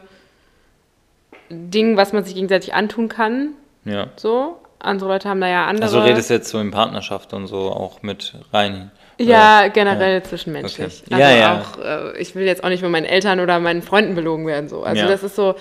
[1.50, 3.50] Ding, was man sich gegenseitig antun kann.
[3.86, 4.08] Ja.
[4.16, 4.58] So.
[4.82, 5.84] Andere Leute haben da ja andere.
[5.86, 8.92] Also redest du jetzt so in Partnerschaft und so auch mit rein.
[9.18, 11.04] ja, generell zwischenmenschlich.
[11.06, 11.14] Okay.
[11.22, 11.62] Also Ja, ja.
[11.62, 14.70] auch, äh, ich will jetzt auch nicht von meinen Eltern oder meinen Freunden belogen werden.
[14.70, 14.84] So.
[14.84, 15.08] Also Ja.
[15.10, 15.56] das ist so,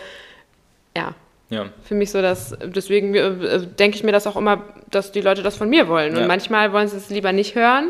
[0.96, 1.14] ja,
[1.50, 1.64] Ja.
[1.82, 5.42] für mich so, dass deswegen äh, denke ich mir das auch immer, dass die Leute
[5.42, 6.14] das von mir wollen.
[6.14, 6.26] Und Ja.
[6.28, 7.88] manchmal wollen sie es lieber nicht hören,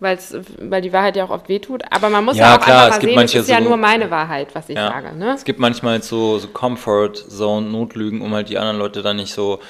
[0.00, 1.82] weil's, weil die Wahrheit ja auch oft wehtut.
[1.90, 3.58] Aber man muss Ja, ja, auch klar, einfach es gibt sehen, manche es ist ja
[3.62, 4.88] so- nur meine Wahrheit, was ich Ja.
[4.88, 5.14] sage.
[5.16, 5.32] Ne?
[5.34, 9.32] Es gibt manchmal so, so Comfort Zone Notlügen, um halt die anderen Leute dann nicht
[9.32, 9.60] so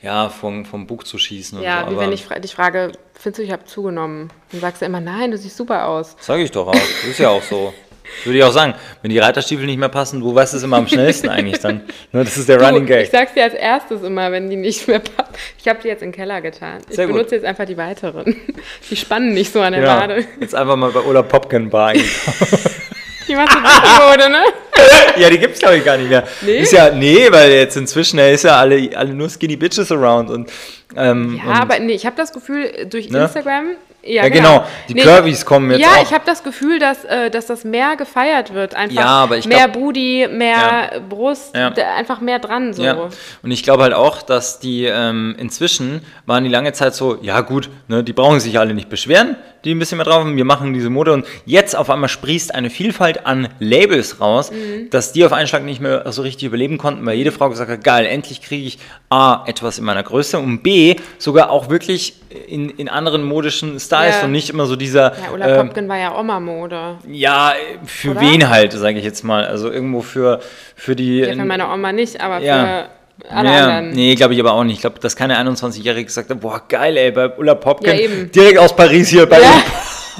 [0.00, 1.92] ja, vom, vom Buch zu schießen Ja, so.
[1.92, 4.30] wie wenn ich fra dich frage, findest du, ich habe zugenommen?
[4.52, 6.14] Dann sagst du immer, nein, du siehst super aus.
[6.20, 6.72] Sag ich doch auch.
[6.72, 7.74] Das ist ja auch so.
[8.24, 10.88] Würde ich auch sagen, wenn die Reiterstiefel nicht mehr passen, du weißt es immer am
[10.88, 11.82] schnellsten eigentlich dann.
[12.12, 13.10] Ne, Das ist der Running Du, ich Gag.
[13.12, 15.32] sag's dir als erstes immer, wenn die nicht mehr passen.
[15.58, 16.78] Ich habe die jetzt in den Keller getan.
[16.88, 17.14] Ich Sehr gut.
[17.16, 18.36] benutze jetzt einfach die weiteren.
[18.90, 20.24] Die spannen nicht so an der Ja, Wade.
[20.40, 21.92] jetzt einfach mal bei Ola Popkin Bar.
[23.28, 23.50] Die du dick
[24.10, 24.42] wurde, ne?
[25.18, 26.24] ja, die gibt's glaube ich gar nicht mehr.
[26.40, 26.60] Nee?
[26.60, 30.50] Ist ja, nee, weil jetzt inzwischen ist ja alle, alle nur skinny bitches around und,
[30.96, 33.24] ähm, Ja, und aber nee, ich habe das Gefühl, durch Ne?
[33.24, 33.72] Instagram.
[34.08, 34.64] Ja, Ja, genau.
[34.88, 36.02] Die Curvys kommen jetzt Ja, auch.
[36.02, 38.74] ich habe das Gefühl, dass, äh, dass das mehr gefeiert wird.
[38.74, 41.68] Einfach Ja, aber ich mehr glaub- Booty, mehr Brust, Ja.
[41.96, 42.72] einfach mehr dran.
[42.72, 42.82] So.
[42.82, 42.96] Ja,
[43.42, 47.40] und ich glaube halt auch, dass die ähm, inzwischen waren die lange Zeit so, ja
[47.42, 50.44] gut, ne, die brauchen sich alle nicht beschweren, die ein bisschen mehr drauf haben, wir
[50.44, 54.90] machen diese Mode und jetzt auf einmal sprießt eine Vielfalt an Labels raus, Mhm.
[54.90, 57.70] dass die auf einen Schlag nicht mehr so richtig überleben konnten, weil jede Frau gesagt
[57.70, 58.78] hat, geil, endlich kriege ich
[59.10, 62.14] A, etwas in meiner Größe und B, sogar auch wirklich
[62.46, 64.24] in, in anderen modischen Styles Ja.
[64.24, 66.96] und nicht immer so dieser, Ja, Ulla ähm, Popkin war ja Oma-Mode.
[67.08, 67.52] ja,
[67.84, 68.20] für Oder?
[68.20, 70.40] wen halt, sage ich jetzt mal, also irgendwo für,
[70.76, 71.18] für die...
[71.20, 72.64] Ja, für meine Oma nicht, aber Ja.
[72.64, 72.97] für
[73.28, 73.90] alle ja, anderen.
[73.90, 74.76] Nee, glaube ich aber auch nicht.
[74.76, 78.58] Ich glaube, dass keine 21-Jährige gesagt hat, boah, geil, ey, bei Ulla Popkin, Ja, direkt
[78.58, 79.62] aus Paris hier bei Ja.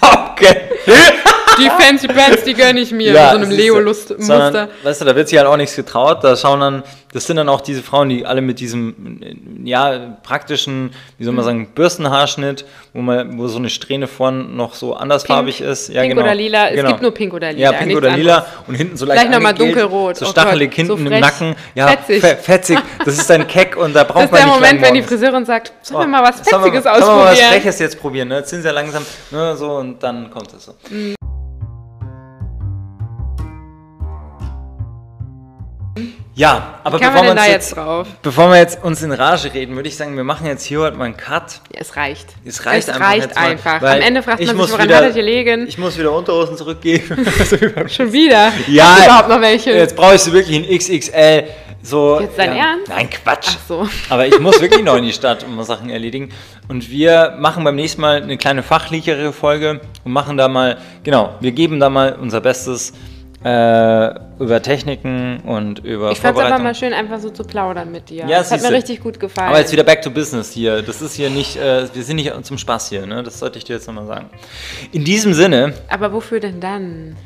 [0.02, 0.54] Ulla Popkin.
[1.58, 3.12] die fancy Pants, die gönne ich mir.
[3.12, 4.68] Ja, mit so einem Leo-Muster.
[4.82, 6.22] Weißt du, da wird sich halt auch nichts getraut.
[6.22, 6.82] Da schauen dann,
[7.12, 9.20] das sind dann auch diese Frauen, die alle mit diesem,
[9.64, 11.46] ja, praktischen, wie soll man mhm.
[11.46, 15.88] sagen, Bürstenhaarschnitt, wo, man, wo so eine Strähne vorne noch so andersfarbig pink, ist.
[15.88, 16.22] Ja, pink genau.
[16.22, 16.70] oder lila.
[16.70, 16.82] Genau.
[16.82, 17.72] Es gibt nur pink oder lila.
[17.72, 18.36] Ja, pink oder lila.
[18.38, 18.52] Anderes.
[18.66, 20.16] Und hinten so leicht Vielleicht nochmal dunkelrot.
[20.16, 21.56] So oh stachelig oh hinten so im Nacken.
[21.74, 22.24] Ja, fetzig.
[22.42, 22.78] fetzig.
[23.04, 25.02] Das ist ein Keck und da braucht man nicht Das ist der Moment, wenn die
[25.02, 27.00] Friseurin sagt, sollen wir mal was Fetziges ausprobieren?
[27.00, 28.28] Sollen wir mal was Freches jetzt probieren?
[28.28, 28.36] Ne?
[28.38, 30.74] Jetzt sind sie ja langsam ne, so und dann kommt es so.
[30.90, 31.17] Mhm.
[36.38, 39.96] Ja, aber bevor wir, jetzt, jetzt bevor wir jetzt uns in Rage reden, würde ich
[39.96, 41.60] sagen, wir machen jetzt hier heute mal einen Cut.
[41.74, 42.28] Ja, es reicht.
[42.44, 43.08] Es reicht es einfach.
[43.08, 43.82] Reicht einfach.
[43.82, 45.66] Am Ende fragt man sich, woran wieder, hattet ihr legen?
[45.66, 47.26] Ich muss wieder Unterhosen zurückgeben.
[47.88, 48.52] Schon wieder?
[48.68, 48.84] Ja.
[48.84, 49.72] Hast überhaupt noch welche?
[49.72, 51.42] Jetzt brauche ich sie wirklich in XXL.
[51.82, 52.88] So, Jetzt dein ja, Ernst?
[52.88, 53.48] Nein, Quatsch.
[53.56, 53.88] Ach so.
[54.08, 56.28] Aber ich muss wirklich noch in die Stadt und mal Sachen erledigen.
[56.68, 61.34] Und wir machen beim nächsten Mal eine kleine fachlichere Folge und machen da mal, genau,
[61.40, 62.92] wir geben da mal unser Bestes
[63.44, 67.92] äh, über Techniken und über Ich fand es aber mal schön, einfach so zu plaudern
[67.92, 68.26] mit dir.
[68.26, 69.48] Ja, das hat mir richtig gut gefallen.
[69.48, 70.82] Aber jetzt wieder back to business hier.
[70.82, 73.22] Das ist hier nicht, äh, wir sind nicht zum Spaß hier, ne?
[73.22, 74.30] Das sollte ich dir jetzt nochmal sagen.
[74.92, 75.74] In diesem Sinne.
[75.88, 77.16] Aber wofür denn dann?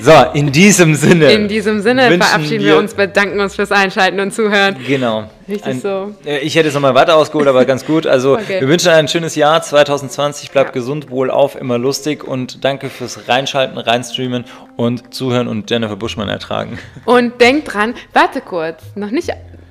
[0.00, 1.32] So, in diesem Sinne.
[1.32, 4.76] In diesem Sinne verabschieden wir, wir, uns, bedanken uns fürs Einschalten und Zuhören.
[4.86, 5.30] Genau.
[5.48, 6.14] Richtig ein, so.
[6.24, 8.06] Äh, ich hätte es nochmal weiter ausgeholt, aber ganz gut.
[8.06, 8.60] Also, okay.
[8.60, 10.50] wir wünschen ein schönes Jahr 2020.
[10.50, 10.72] Bleibt ja.
[10.72, 14.44] gesund, wohl auf, immer lustig und danke fürs Reinschalten, reinstreamen
[14.76, 16.78] und Zuhören und Jennifer Buschmann ertragen.
[17.04, 19.30] Und denkt dran, warte kurz, noch nicht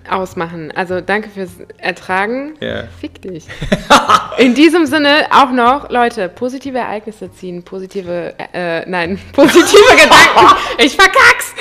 [0.09, 0.71] ausmachen.
[0.75, 2.55] Also danke fürs Ertragen.
[2.59, 2.83] Ja.
[2.99, 3.45] Fick dich.
[4.37, 10.55] In diesem Sinne auch noch, Leute, positive Ereignisse ziehen, positive, äh, nein, positive Gedanken.
[10.77, 11.53] Ich verkack's.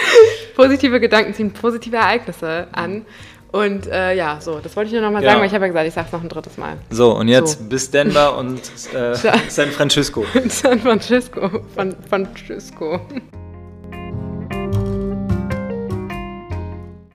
[0.55, 3.05] Positive Gedanken ziehen positive Ereignisse an.
[3.53, 5.30] Und äh, ja, so, das wollte ich nur noch mal ja.
[5.30, 6.76] sagen, weil ich habe ja gesagt, ich sage es noch ein drittes Mal.
[6.91, 7.64] So, und jetzt so.
[7.64, 8.61] bis Denver und
[8.95, 9.14] äh,
[9.49, 10.24] San Francisco.
[10.47, 13.01] San Francisco, von Francisco.